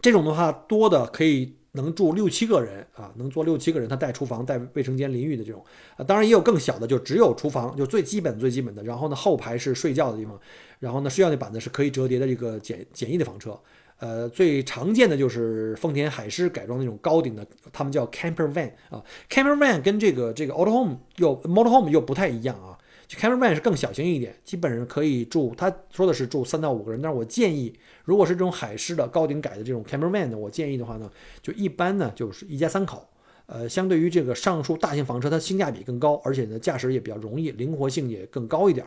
[0.02, 1.59] 这种的话多的可以。
[1.72, 5.64] 能住六七个人啊，能坐六七个人，他带厨房、带卫生间、淋浴的这种
[5.96, 8.82] 啊，当然也有更小的，就只有厨房，就最基本、最基本的。
[8.82, 10.38] 然后呢，后排是睡觉的地方，
[10.78, 13.58] 然后呢，睡觉那板子是可以折叠的这个简简易的房车。
[13.98, 22.78] 呃，最常见的就是丰田海狮改装那种高顶的，他们叫 camper van 啊，camper van 跟这个这个 auto home 又 motor home 又不太一样啊。
[23.16, 25.54] Camper van 是更小型一点，基本上可以住。
[25.56, 27.72] 他说的是住三到五个人，但是我建议，
[28.04, 31.10] 如果是这种海狮的高顶改的这种 Camper van 呢，我建议的话呢，
[31.42, 33.06] 就一般呢就是一家三口。
[33.46, 38.86] 呃，相对于这个上述大型房车，它性价比更高，而且呢驾驶也比较容易，灵活性也更高一点。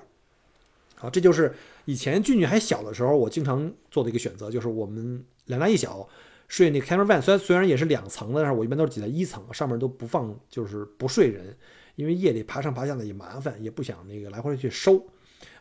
[0.96, 1.54] 好，这就是
[1.84, 6.08] 以前俊俊还小的时候，我经常做的一个选择，就是我们两大一小
[6.48, 11.58] 睡那 camera van 虽然虽然也是两层的，但是我一般都是挤在一层，上面都不放，就是不睡人，
[11.96, 15.06] 因为夜里爬上爬下的也麻烦，也不想那个来回去收。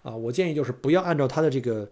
[0.02, 1.88] 啊，我建议就是不要按照他的这个，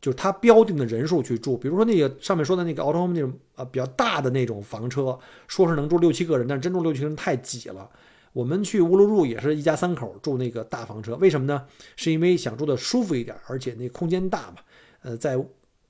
[0.00, 1.56] 就是他标定的人数去住。
[1.56, 7.90] 比如说那个上面说的那个 auto home 那种啊比较大的那种房车，说是能住六七个人，但是真住六七个人太挤了。
[8.32, 11.66] 我们去乌鲁鲁也是一家三口住那个大房车，为什么呢？
[11.96, 14.56] 是因为想住的舒服一点，而且那空间大嘛。
[15.02, 15.36] 呃，在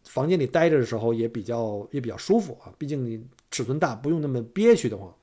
[0.04, 5.14] 房间里待着的时候也比较也比较舒服啊，毕竟你尺寸大，不用那么憋屈的慌。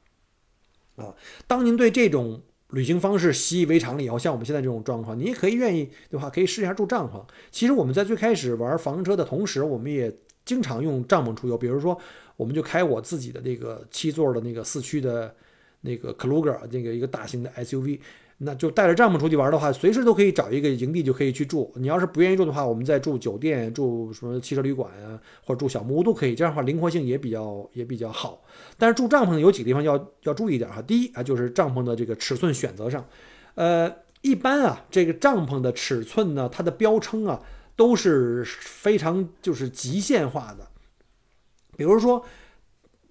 [0.95, 1.15] 啊，
[1.47, 2.41] 当您对这种。
[2.71, 7.23] 旅行方式习以为常了以后，像我们现在这种状况，你也可以愿意的话，可以试一下住帐篷。
[7.49, 10.13] 其实我们在最开始玩房车的同时，我们也
[10.45, 11.57] 经常用帐篷出游。
[11.57, 11.97] 比如说，
[12.35, 15.33] 我们就开我自己的那个七座的那个四驱的
[15.81, 17.99] 那个 Kluger，那个一个大型的 SUV。
[18.39, 21.73] 那就带着帐篷出去玩的话，随时都可以找一个营地就可以去住。
[21.77, 26.35] 你要是不愿意住的话，我们再住酒店、住什么汽车旅馆啊，或者住小木屋都可以。
[26.35, 28.43] 这样的话灵活性也比较也比较好。
[28.77, 30.79] 但是住帐篷有几个地方要要注意一点哈。
[30.83, 33.03] 第一啊，就是帐篷的这个尺寸选择上，
[33.55, 37.41] 呃，一般啊，这个帐篷的尺寸呢，它的标称啊
[37.75, 40.67] 都是非常就是极限化的。
[41.75, 42.23] 比如说，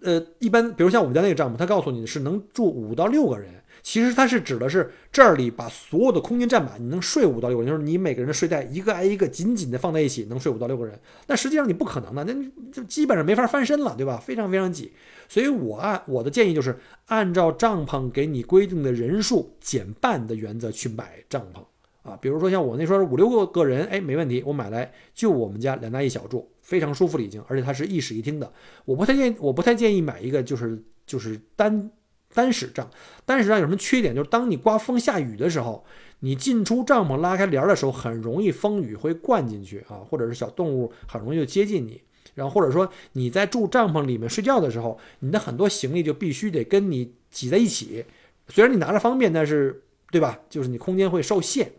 [0.03, 3.56] 呃，一般比如像我们家那个帐篷，它告诉你是能住五到六个人。
[3.87, 10.99] 其实它是指的是这里把所有的空间占满，你能睡五到六个人，就是你每个人的睡袋一个挨一个紧紧的放在一起，能睡五到六个人。
[11.25, 12.35] 但实际上你不可能的，那
[12.73, 14.17] 就基本上没法翻身了，对吧？
[14.17, 14.91] 非常非常挤。
[15.29, 16.77] 所以我按我的建议就是
[17.07, 22.19] 按照帐篷给你规定的人数减半的原则去买帐篷啊。
[22.21, 28.53] 比如说像我那时候五六个个人，哎，没问题，我买来就我们家两大一小住，非常舒服了已经，而且它是一室一厅的。
[28.85, 31.89] 我不太建议我不太建议买一个就是就是单。
[32.37, 32.89] 单室帐，
[33.25, 34.15] 单室帐有什么缺点？
[34.15, 35.85] 就是当你刮风下雨的时候，
[36.21, 42.03] 你进出帐篷拉开帘儿的时候，很容易风雨会灌进去啊，或者是小动物很容易就接近你。
[42.35, 48.05] 然后或者说你在住帐篷里面睡觉的时候，你的很多行李就必须得跟你挤在一起。
[48.49, 50.39] 虽然你拿着方便，但是对吧？
[50.51, 51.73] 就是你空间会受限。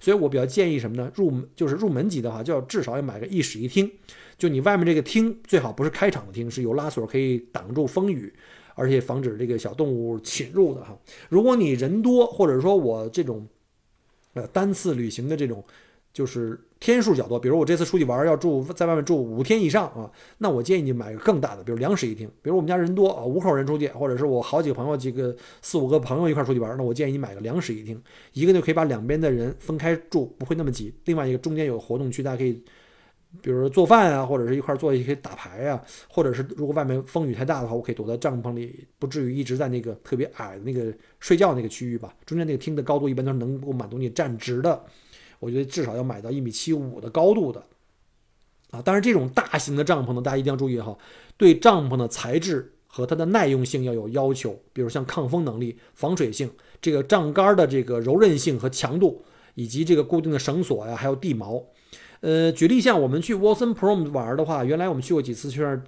[0.00, 1.10] 所以我比较建议什么呢？
[1.14, 3.90] 入就是入门级的话，就要至少要买个一室一厅。
[4.36, 8.32] 就你外面这个厅最好不是开敞的厅，是有拉锁可以挡住风雨。
[8.78, 10.96] 而且防止这个小动物侵入的哈。
[11.28, 13.44] 如果你人多，或者说我这种，
[14.34, 15.64] 呃，单次旅行的这种，
[16.12, 20.08] 就是天数较多，比如我这次出去玩要住在外面住五天以上啊，
[20.38, 22.28] 那我建议你买个更大的，比如两室一厅。
[22.40, 28.00] 比如我们家人多啊，五口人出去，或者是我好几个朋友，几个四五个朋友一块出去玩，那我建议你买个两室一厅，
[28.32, 32.62] 一个就可以把两边的人分开住，不会那么挤；另外一个中间有活动区，大家可以。
[33.42, 42.14] 比如说做饭啊，或者是一块做一些打牌啊，或者是如果外面风雨太大的话，我可以躲在帐篷里，不至于一直在那个特别矮的那个睡觉那个区域吧。
[42.24, 44.82] 中间那个厅的高度一般都是能够满足你站直的，
[45.38, 47.62] 我觉得至少要买到一米七五的高度的
[48.70, 48.82] 啊。
[48.82, 50.96] 但是这种大型的帐篷呢，大家一定要注意哈，
[51.36, 56.50] 对帐篷的材质和它的耐用性要有要求，比如像抗风能力、防水性、
[56.80, 59.22] 这个帐杆的这个柔韧性和强度，
[59.54, 61.62] 以及这个固定的绳索呀，还有地锚。
[62.20, 65.82] 呃，举例像我们去 Watson Prom 玩的话，原来我们去过几次去那儿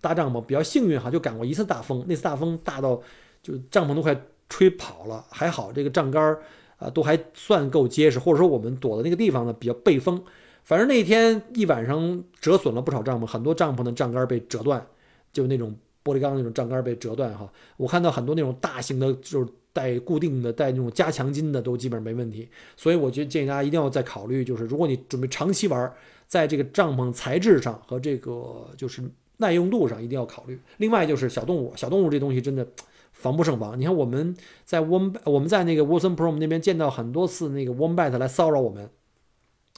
[0.00, 2.04] 搭帐篷，比较幸运哈，就赶过一次大风。
[2.08, 3.00] 那次大风大到
[3.42, 6.40] 就帐篷都快吹跑了，还好这个帐杆儿
[6.78, 10.22] 啊都还算够结实，或者说我们躲的那个地方呢比较背风。
[10.64, 14.86] 反正那天一晚上折损了不少帐篷，很多帐篷的帐杆被折断，
[15.32, 17.46] 就那种玻璃钢那种帐杆被折断哈。
[17.76, 19.46] 我看到很多那种大型的，就是。
[19.78, 25.92] 带固定的、带那种加强筋的都基本上没问题，所以我就建议大家一定要再考虑，就是如果你准备长期玩，
[26.26, 29.00] 在这个帐篷材质上和这个就是
[29.36, 30.58] 耐用度上一定要考虑。
[30.78, 32.66] 另外就是小动物，小动物这东西真的
[33.12, 33.78] 防不胜防。
[33.78, 38.90] 你看我们在 Warm，我们在那个 Watson Prom 那边见到很多次那个 Wombat 来骚扰我们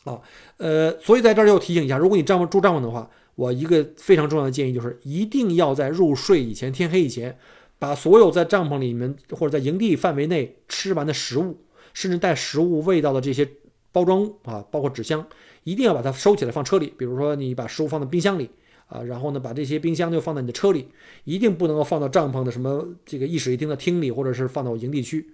[0.04, 0.22] 啊，
[0.56, 7.36] 呃，所以在这儿要提醒一下，如果你帐篷住帐篷的话，我一个非常重要的建议就是一定要在入睡以前，天黑以前。
[7.80, 11.58] 把所有在帐篷里面或者在营地范围内吃完的食物，
[11.94, 13.48] 甚至带食物味道的这些
[13.90, 15.26] 包装物啊，包括纸箱，
[15.64, 16.92] 一定要把它收起来放车里。
[16.98, 18.50] 比如说你把食物放在冰箱里
[18.86, 20.88] 啊，然后呢把这些冰箱就放在你的车里，
[21.24, 25.28] 一定不能够放到帐篷的什么这个一室一厅的厅里，或者是放到营地区。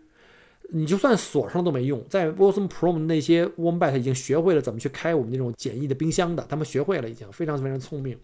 [0.70, 2.04] 你就算锁上都没用。
[2.08, 8.16] 在 Wilson Pro 那些 Wombat 已经学会了怎么去开我们那种简易的冰箱的，他们学会了已经非常非常聪明。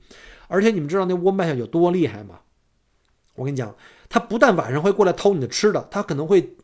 [0.49, 2.41] 而且你们知道那 Wombat 有多厉害吗？
[3.43, 3.75] 我跟你讲。
[4.09, 6.55] 它不但晚上会过来偷你的吃的，它可能会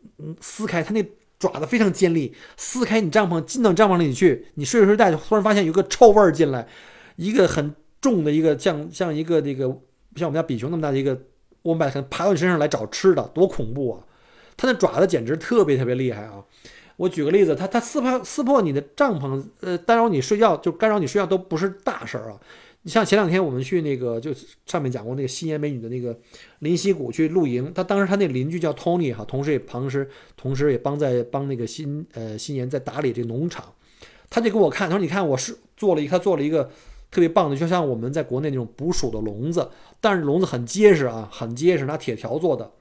[0.41, 1.03] 撕开它那
[1.39, 4.49] 爪子非常尖利，撕开你帐篷进到帐篷里去。
[4.55, 6.69] 你睡着睡袋，突然发现有个臭味儿进来，
[7.17, 9.65] 一个很重的一个像像一个那个
[10.17, 11.19] 像我们家比熊那么大的一个
[11.63, 14.05] 我们把它爬到你身上来找吃的，多恐怖啊！
[14.57, 16.45] 它那爪子简直特别特别厉害啊！
[16.99, 22.39] 我举个例子，他他撕破撕破你的帐篷，呃，干扰你睡觉，就干扰你睡觉都不是大事儿啊。
[22.83, 24.33] 你像前两天我们去那个，就
[24.67, 26.19] 上面讲过那个西颜美女的那个
[26.59, 33.65] 林溪谷去露营，他当时他那邻居叫 Tony 哈，同时也同时同时也帮在帮那个新呃新颜在打理这农场，
[34.29, 36.71] 他就给我看，他说你看我是做了一他做了一个
[37.11, 39.71] 特别棒的，就像我们在国内那种捕鼠的笼子，
[40.01, 42.73] 但是笼子很结实啊，很结实，拿铁条做的。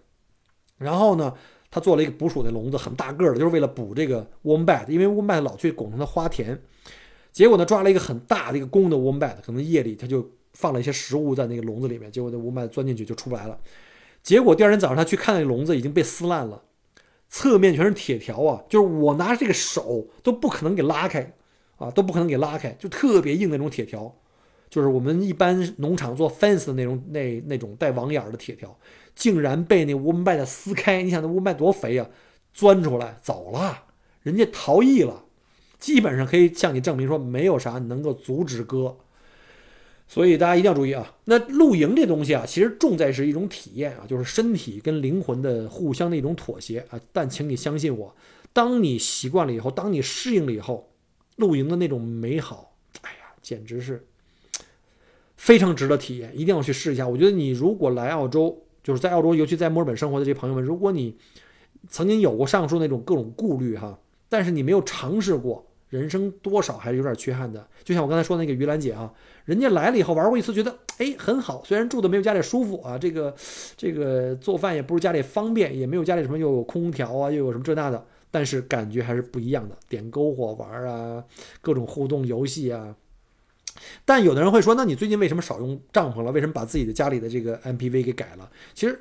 [0.77, 1.33] 然后呢，
[1.69, 6.59] 他做了一个捕鼠的笼子，很大个儿的，就是为了捕这个 wombat，因为 wombat 老去拱他的花田。
[7.31, 13.59] 结果呢，抓了一个很大的一个公的 wombat，可能夜里他就放了一些食物在那个笼子里面，结果那 wombat 钻进去就出不来了。
[14.23, 16.63] 结果第二天早上他去看那笼子已经被撕烂了，
[17.29, 21.33] 侧面全是铁条啊，就是我拿这个手都不可能给拉开
[21.75, 24.15] 啊，都不可能给拉开，就特别硬那种铁条，
[24.69, 28.75] 就是我们一般农场做 fence 的那种那那种带网眼的铁条，
[29.17, 31.01] 竟然被那 wombat 撕开。
[31.01, 32.07] 你想那 wombat 多肥啊，
[32.53, 33.85] 钻出来走了，
[34.21, 35.25] 人家逃逸了。
[35.79, 38.97] 基本上可以向你证明说，没有啥能够阻止哥。
[40.07, 41.15] 所以大家一定要注意啊。
[41.25, 46.99] 那露营这东西啊，其实重在是一种体验啊，就是身体跟灵魂的互相的一种妥协啊。
[47.11, 48.15] 但请你相信我，
[48.53, 50.91] 当你习惯了以后，当你适应了以后，
[51.37, 54.07] 露营的那种美好，哎呀，简直是
[55.35, 57.07] 非常值得体验，一定要去试一下。
[57.07, 61.13] 我觉得你如果来澳洲，就是在澳洲，尤其在墨尔本生活的这些朋友们，如果你
[61.89, 63.99] 曾经有过上述那种各种顾虑哈。
[64.29, 67.67] 但是你没有尝试过，人生多少还是有点缺憾的。
[67.83, 69.13] 就像我刚才说那个于兰姐啊，
[69.43, 73.35] 人家来了以后玩过一次，觉得哎很好，虽然住的没有家里舒服啊，这个
[73.75, 79.77] 这个做饭也不如家里方便，也没有家里什么又有空调啊，又有什么这那的，但是感觉还是不一样的。
[79.89, 81.21] 点篝火玩啊，
[81.59, 82.95] 各种互动游戏啊。
[84.05, 86.31] 但有的人会说，那你最近为什么少用帐篷了？
[86.31, 88.49] 为什么把自己的家里的这个 MPV 给改了？
[88.73, 88.99] 其实。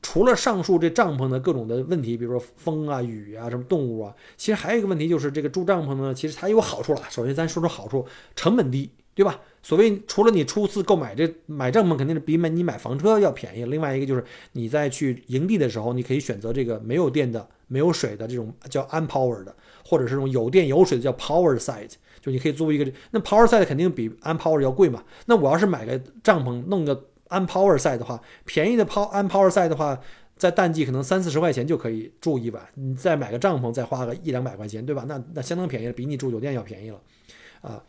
[0.00, 7.02] 除了上述这帐篷的各种的问题，比如说风啊、雨啊、什么动物啊，其实还有一个问题就是这个住帐篷呢，其实它有好处了。
[7.10, 8.06] 首先，咱说说好处，
[8.36, 9.40] 成本低，对吧？
[9.60, 13.64] 所谓除了你初次购买这买帐篷，肯定是比买你买房车要便宜。
[13.64, 19.54] 另外一个就是你在去营地的时候，你可以选择这个没有电的、没有水的这种叫 unpowered 的，
[19.84, 22.90] 或者是这种有电有水的叫 power site，就你可以租一个。
[23.10, 25.02] 那 power site 肯定比 unpower 要贵嘛？
[25.26, 27.04] 那我要是买个帐篷，弄个。
[27.28, 30.00] Unpower Side 的话，便宜的 Pow Unpower site 的话，
[30.38, 35.04] 在淡季可能三四十块钱就可以住一晚，你再买个帐篷，再花个一两百块钱，对吧？
[35.06, 36.98] 那那相当便宜了，比你住酒店要便宜了，
[37.60, 37.84] 啊，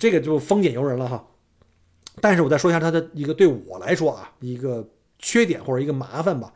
[0.00, 1.24] 这个就丰俭由人了哈。
[2.20, 4.84] 但是我再说一下它的一个对我来说啊，一个
[5.20, 6.52] 缺点或者一个麻烦吧。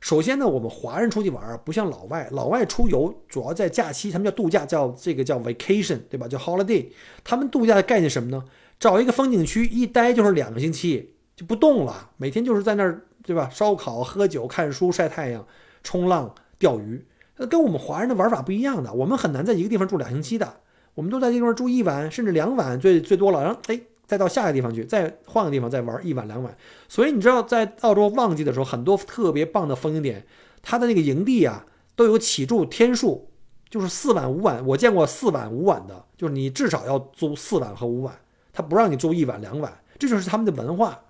[0.00, 6.26] 首先呢，我们华人出去玩啊，不像老外，老外出游主要在假期，他们叫度假，叫这个叫 vacation，对吧？
[6.26, 6.86] 叫 holiday。
[7.22, 8.44] 他们度假的概念什么呢？
[8.78, 11.14] 找一个风景区一待就是两个星期。
[11.36, 13.48] 就不动了，每天就是在那儿，对吧？
[13.50, 15.46] 烧烤、喝酒、看书、晒太阳、
[15.82, 17.02] 冲浪、钓鱼，
[17.38, 18.92] 那跟我们华人的玩法不一样的。
[18.92, 20.60] 我们很难在一个地方住两星期的，
[20.92, 23.42] 我们都在地方住一晚，甚至两晚，最最多了。
[23.42, 23.80] 然后哎，
[24.10, 26.52] 再到下一个地方去，再换个地方再玩一晚两晚。
[26.88, 30.26] 所以你知道，在澳洲旺季的时候，很多特别棒的风景点，
[30.62, 33.30] 它的那个营地啊，都有起住天数，
[33.68, 34.66] 就是四晚五晚。
[34.66, 38.18] 我见过四晚五晚的，就是你至少要租四晚和五晚，
[38.52, 41.00] 他不让你租一晚两晚，这就是他们的文化。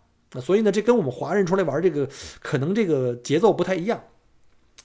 [0.42, 2.06] 所以呢，这跟我们华人出来玩这个
[2.40, 3.98] 可能这个节奏不太一样，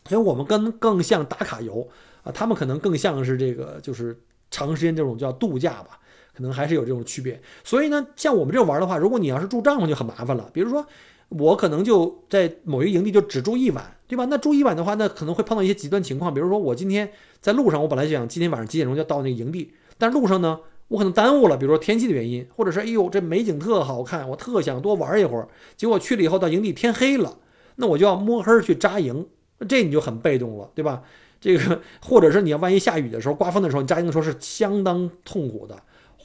[0.06, 1.86] 所以我们跟更像打卡游
[2.24, 4.18] 啊，他们可能更像是这个就是
[4.50, 6.00] 长时间这种叫度假吧，
[6.36, 7.42] 可能还是有这种区别。
[7.64, 10.50] 所以呢，像我们这种玩的话，如果你要是住帐篷就很麻烦了。
[10.54, 10.86] 比如说
[11.30, 14.26] 我可能就在某一个营地就只住一晚，对吧？
[14.30, 17.10] 那住一晚的话，那可能会碰到一些极端情况，比如说我今天
[17.42, 20.60] 在路上，我本来想今天晚上几点钟就到那个营地，但路上呢。
[20.88, 25.48] 我可能耽误了，比如说天气的原因，或者是哎呦这美景特好看，我特想多玩一会儿。
[25.76, 27.40] 结果去了以后到营地天黑了，
[27.78, 29.26] 那我就要摸黑去扎营，
[29.68, 31.02] 这你就很被动了，对吧？
[31.42, 35.76] 这个或者是你要万一下雨的时候、刮风的时候，你扎营的时候是相当痛苦的。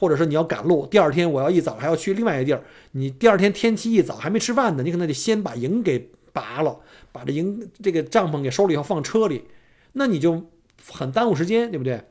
[0.01, 6.75] 或者是你要赶路，第二天我要一早还要去另外一个地儿，你第二天天气一早还没吃饭呢，你可能得先把营给拔了，
[7.11, 9.43] 把这营这个帐篷给收了以后放车里，
[9.91, 10.43] 那你就
[10.91, 12.01] 很耽误时间，对不对？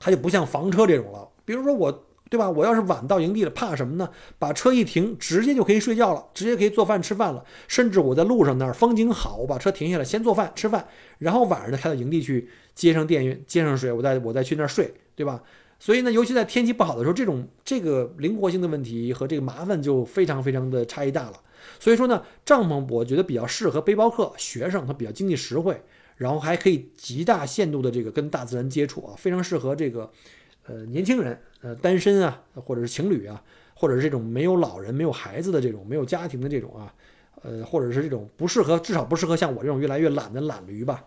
[0.00, 1.28] 它就不像房车这种了。
[1.44, 2.50] 比如说我，对吧？
[2.50, 4.10] 我要是晚到营地了，怕什么呢？
[4.40, 7.44] 把车一停，直接就可以睡觉了，直接可以做饭吃饭了。
[7.68, 10.88] 甚至我在路上那儿风景好，我把车停下来，先做饭吃饭，
[11.18, 15.40] 然后晚上再开到营地去接上电源、接上水，我再我再去那儿睡，对吧？
[15.84, 21.38] 所以呢，尤其在天气不好的时候，这种这个灵活性的问题和这个麻烦就非常非常的差异大了。
[21.78, 25.78] 所以说呢，帐篷我觉得比较适合背包客、学生，它比较经济实惠，
[26.16, 30.10] 然后还可以极大限度的这个跟大自然接触啊，非常适合这个。
[30.66, 36.90] 呃，年轻人，呃，单身啊，或者是情侣啊，或者是这种没有老人、没有孩子的这种、没有家庭的这种啊，
[37.42, 41.04] 呃，或者是这种不适合，至少不适合像我这种越来越懒的懒驴吧。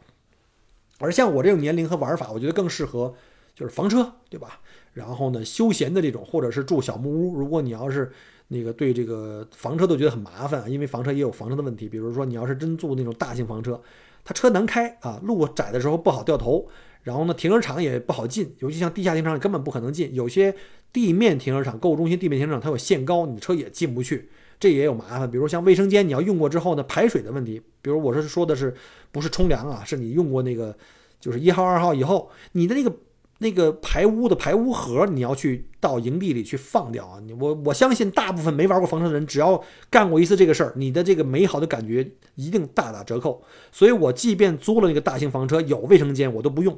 [0.99, 3.15] 而像我这种年龄和玩法，我觉得更适合
[3.58, 4.60] 就是房车，对吧？
[4.93, 7.36] 然后呢，休闲的这种，或者是住小木屋。
[7.36, 8.12] 如果你要是
[8.49, 11.89] 那个对这个房车都觉得很麻烦，因为房车也有房车的问题。
[11.89, 13.82] 比如说你要是真住那种大型房车，
[14.24, 16.68] 它车难开啊，路窄的时候不好掉头，
[17.01, 20.14] 然后呢，停车场也不好进，尤其像地下停车场根本不可能进。
[20.14, 20.53] 有些
[20.93, 24.30] 地面停车场、购物中心地面停车场它有限高，你车也进不去，
[24.60, 25.30] 这也有麻烦。
[25.30, 27.60] 比如像卫生间，你要用过之后呢，排水的问题。
[27.82, 28.76] 比如我是说的是
[29.12, 29.84] 不是冲凉啊？
[29.84, 30.78] 是你用过那个
[31.20, 32.95] 就是一号、二号以后，你的那个。
[33.40, 37.20] 那个排污的排污盒，你要去到营地里去放掉啊！
[37.24, 43.44] 你我我相信大部分没玩过房车的人，只要干过一次这个事儿，你的这个美好的感觉一定大打折扣。
[43.72, 46.76] 所以我即便租了那个大型房车，有卫生间我都不用，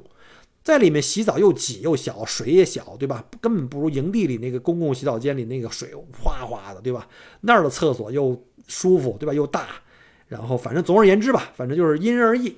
[0.61, 3.23] 在里面洗澡又挤又小，水也小，对吧？
[3.39, 7.07] 根本不如营地里那个公共洗澡间里那个水哗哗的，对吧？
[7.39, 8.37] 那儿的厕所又
[8.67, 9.33] 舒服，对吧？
[9.33, 9.67] 又大，
[10.27, 12.57] 然后反正总而言之吧，反正就是因人而异。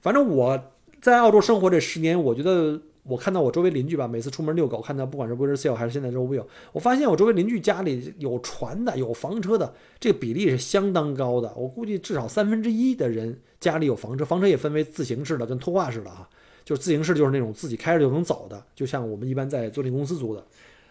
[0.00, 0.72] 反正我
[1.02, 2.80] 在澳洲生活这十年，我觉得。
[3.08, 11.52] 我看到我周围邻居吧，每次出门遛狗，看到不管是 w i r s a l 还是现在 Rovill，我发现我周围邻居家里有船的、有房车的，这个比例是相当高的。
[11.56, 16.28] 我估计至少三分之一的人家里有房车，房车也分为自行式的跟拖挂式的啊。
[16.64, 20.44] 就是自行式就是那种自己开着就能走的，就像我们一般在租赁公司租的。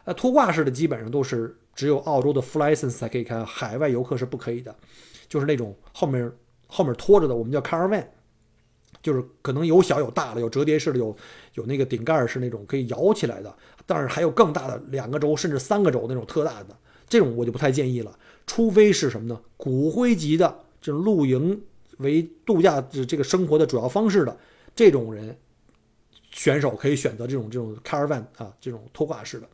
[0.05, 4.73] 呃，拖挂式的基本上都是只有澳洲的 f l license 才可以开，海外游客是不可以的。
[5.27, 6.31] 就是那种后面
[6.67, 8.05] 后面拖着的，我们叫 caravan。
[9.05, 11.15] 就是可能有小有大的，有折叠式的，有
[11.53, 16.75] 有那个顶盖是那种可以摇起来的，但是还有更大的两个轴甚至三个轴那种特大的，
[17.07, 18.17] 这种我就不太建议了。
[18.47, 19.39] 除非是什么呢？
[19.57, 21.61] 骨灰级的这种露营
[21.97, 24.35] 为度假这个生活的主要方式的
[24.75, 25.37] 这种人
[26.31, 29.47] 选手可以选择这种这种 caravan 啊，这种拖挂式的。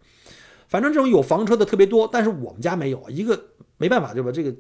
[0.70, 3.38] 反正这种有房车的特别多，但是我们家没有，一个
[3.76, 4.32] 没办法对吧？
[4.32, 4.56] 这个。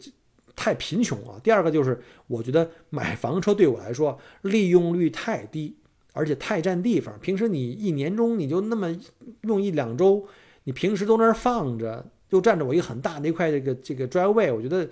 [0.62, 1.42] 太贫穷啊！
[1.42, 5.76] 第二个就是，我觉得买房车对我来说利用率太低，
[6.14, 7.18] 而且太占地方。
[7.20, 8.96] 平时你一年中你就那么
[9.42, 10.24] 用一两周，
[10.66, 14.88] 你平时都那儿放着，又占着我一个很大的一块这个这个 driveway，我觉得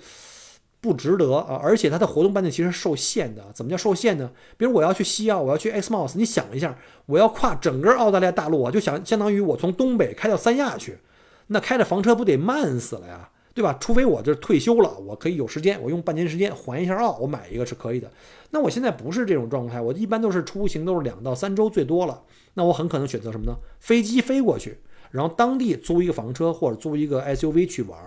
[0.82, 1.60] 不值得啊！
[1.62, 3.46] 而且它的活动半径其实受限的。
[3.54, 4.32] 怎么叫受限呢？
[4.58, 10.98] 比如我要去西澳，我要去 Xmos，你想一下，我要跨整个澳大利亚大陆啊，就想相当于我从东北开到三亚去，
[11.46, 13.30] 那开着房车不得慢死了呀？
[13.60, 13.78] 对吧？
[13.78, 18.10] 除非我这退休了，我可以有时间，我用半年时间环一下澳，我买一个是可以的。
[18.52, 22.24] 那我现在不是这种状态，我一般都是出行都是两到三周最多了。
[22.54, 23.54] 那我很可能选择什么呢？
[23.82, 24.78] 飞机飞过去，
[25.12, 28.00] 然后当地租一个房车或者租一个 SUV 去玩。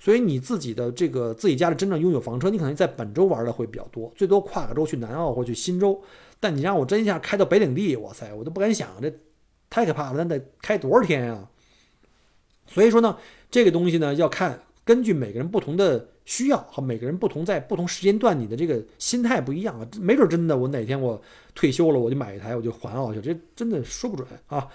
[0.00, 6.02] 所以你自己的这个自己家里真正拥有房车，你可能在本州玩的会比较多，最多跨个州去南澳或去新州。
[6.40, 9.12] 但你让我真一下开到北领地，哇塞，我都不敢想，这
[9.70, 11.48] 太可怕了，那得开多少天啊？
[12.66, 13.16] 所以说呢，
[13.48, 14.58] 这个东西呢要看。
[14.88, 21.20] 根据每个人不同的需要和每个人不同在不同时间段，你的这个心态不一样啊，没准真的我哪天我
[21.54, 24.66] 退休了，我就买一台，我就环澳去，这真的说不准啊。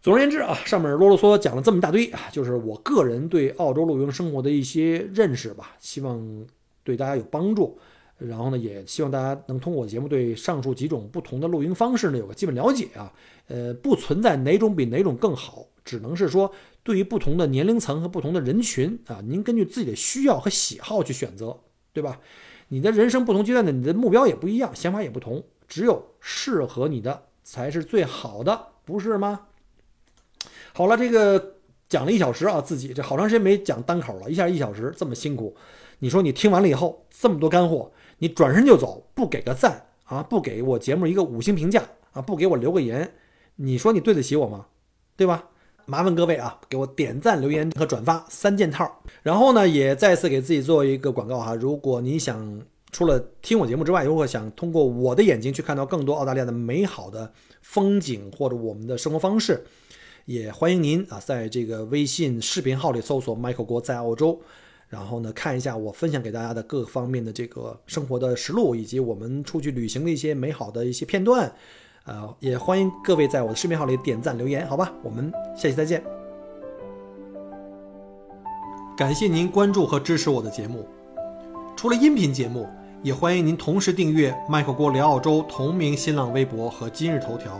[0.00, 6.46] 总而言之啊，上面啰啰嗦嗦讲了这么大堆啊，就是我个人对澳洲露营生活的一些认识吧，希望
[6.82, 7.78] 对大家有帮助。
[8.16, 13.12] 然后呢，也希望大家能通过我节目对上述几种不同的露营方式呢有个基本了解啊。
[13.48, 16.52] 呃，不存在哪种比哪种更好，只能是说。
[16.82, 21.58] 对于不同的年龄层和不同的人群啊，您根据自己的需要和喜好去选择，
[21.92, 22.20] 对吧？
[22.68, 29.48] 你的人生不同阶段的你的目标也不一样，想法也不同，只有适合你的才是最好的，不是吗？
[30.74, 31.56] 好了，这个
[31.88, 35.56] 讲了一小时啊，自己这好长时间没讲单口了，一下一小时这么辛苦，
[35.98, 41.82] 你说你听完了以后这么多干货，你转身就走，不给个赞啊，不给我节目一个五星评价
[42.12, 43.12] 啊，不给我留个言，
[43.56, 44.66] 你说你对得起我吗？
[45.16, 45.48] 对吧？
[45.86, 49.00] 麻烦各位啊，给我点赞、留言和转发三件套。
[49.22, 51.54] 然后呢，也再次给自己做一个广告哈。
[51.54, 52.60] 如果你想
[52.90, 57.32] 除了听我节目之外，如果想通过我的眼睛去看到更多澳大利亚的美好的
[57.62, 59.64] 风景或者我们的生活方式，
[60.24, 64.40] 也欢迎您啊，在这个微信视频号里搜索 Michael 国在澳洲，
[64.88, 71.54] 然后呢看一下我分享给大家的各方面的这个生活的实录，以及我们出去旅行的一些美好的一些片段。
[72.06, 74.92] 呃，也欢迎各位在我的视频号里点赞留言，好吧？
[75.02, 76.02] 我们下期再见。
[78.96, 80.86] 感谢您关注和支持我的节目。
[81.76, 82.68] 除了音频节目，
[83.02, 87.58] 也欢迎您同时订阅“麦克郭聊澳洲”同名新浪微博和今日头条，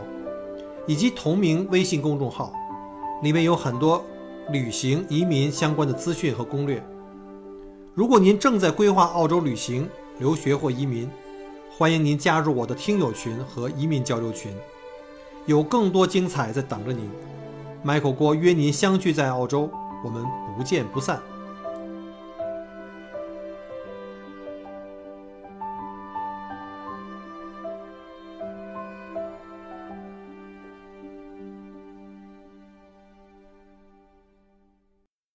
[0.86, 2.52] 以及同名微信公众号，
[3.22, 4.02] 里面有很多
[4.50, 6.82] 旅行、移民相关的资讯和攻略。
[7.94, 9.88] 如果您正在规划澳洲旅行、
[10.20, 11.10] 留学或移民，
[11.78, 14.50] 欢迎您加入我的听友群和移民交流群，
[15.44, 17.10] 有更多精彩在等着您。
[17.84, 19.68] Michael 郭约您相聚在澳洲，
[20.02, 20.24] 我们
[20.56, 21.20] 不见不散。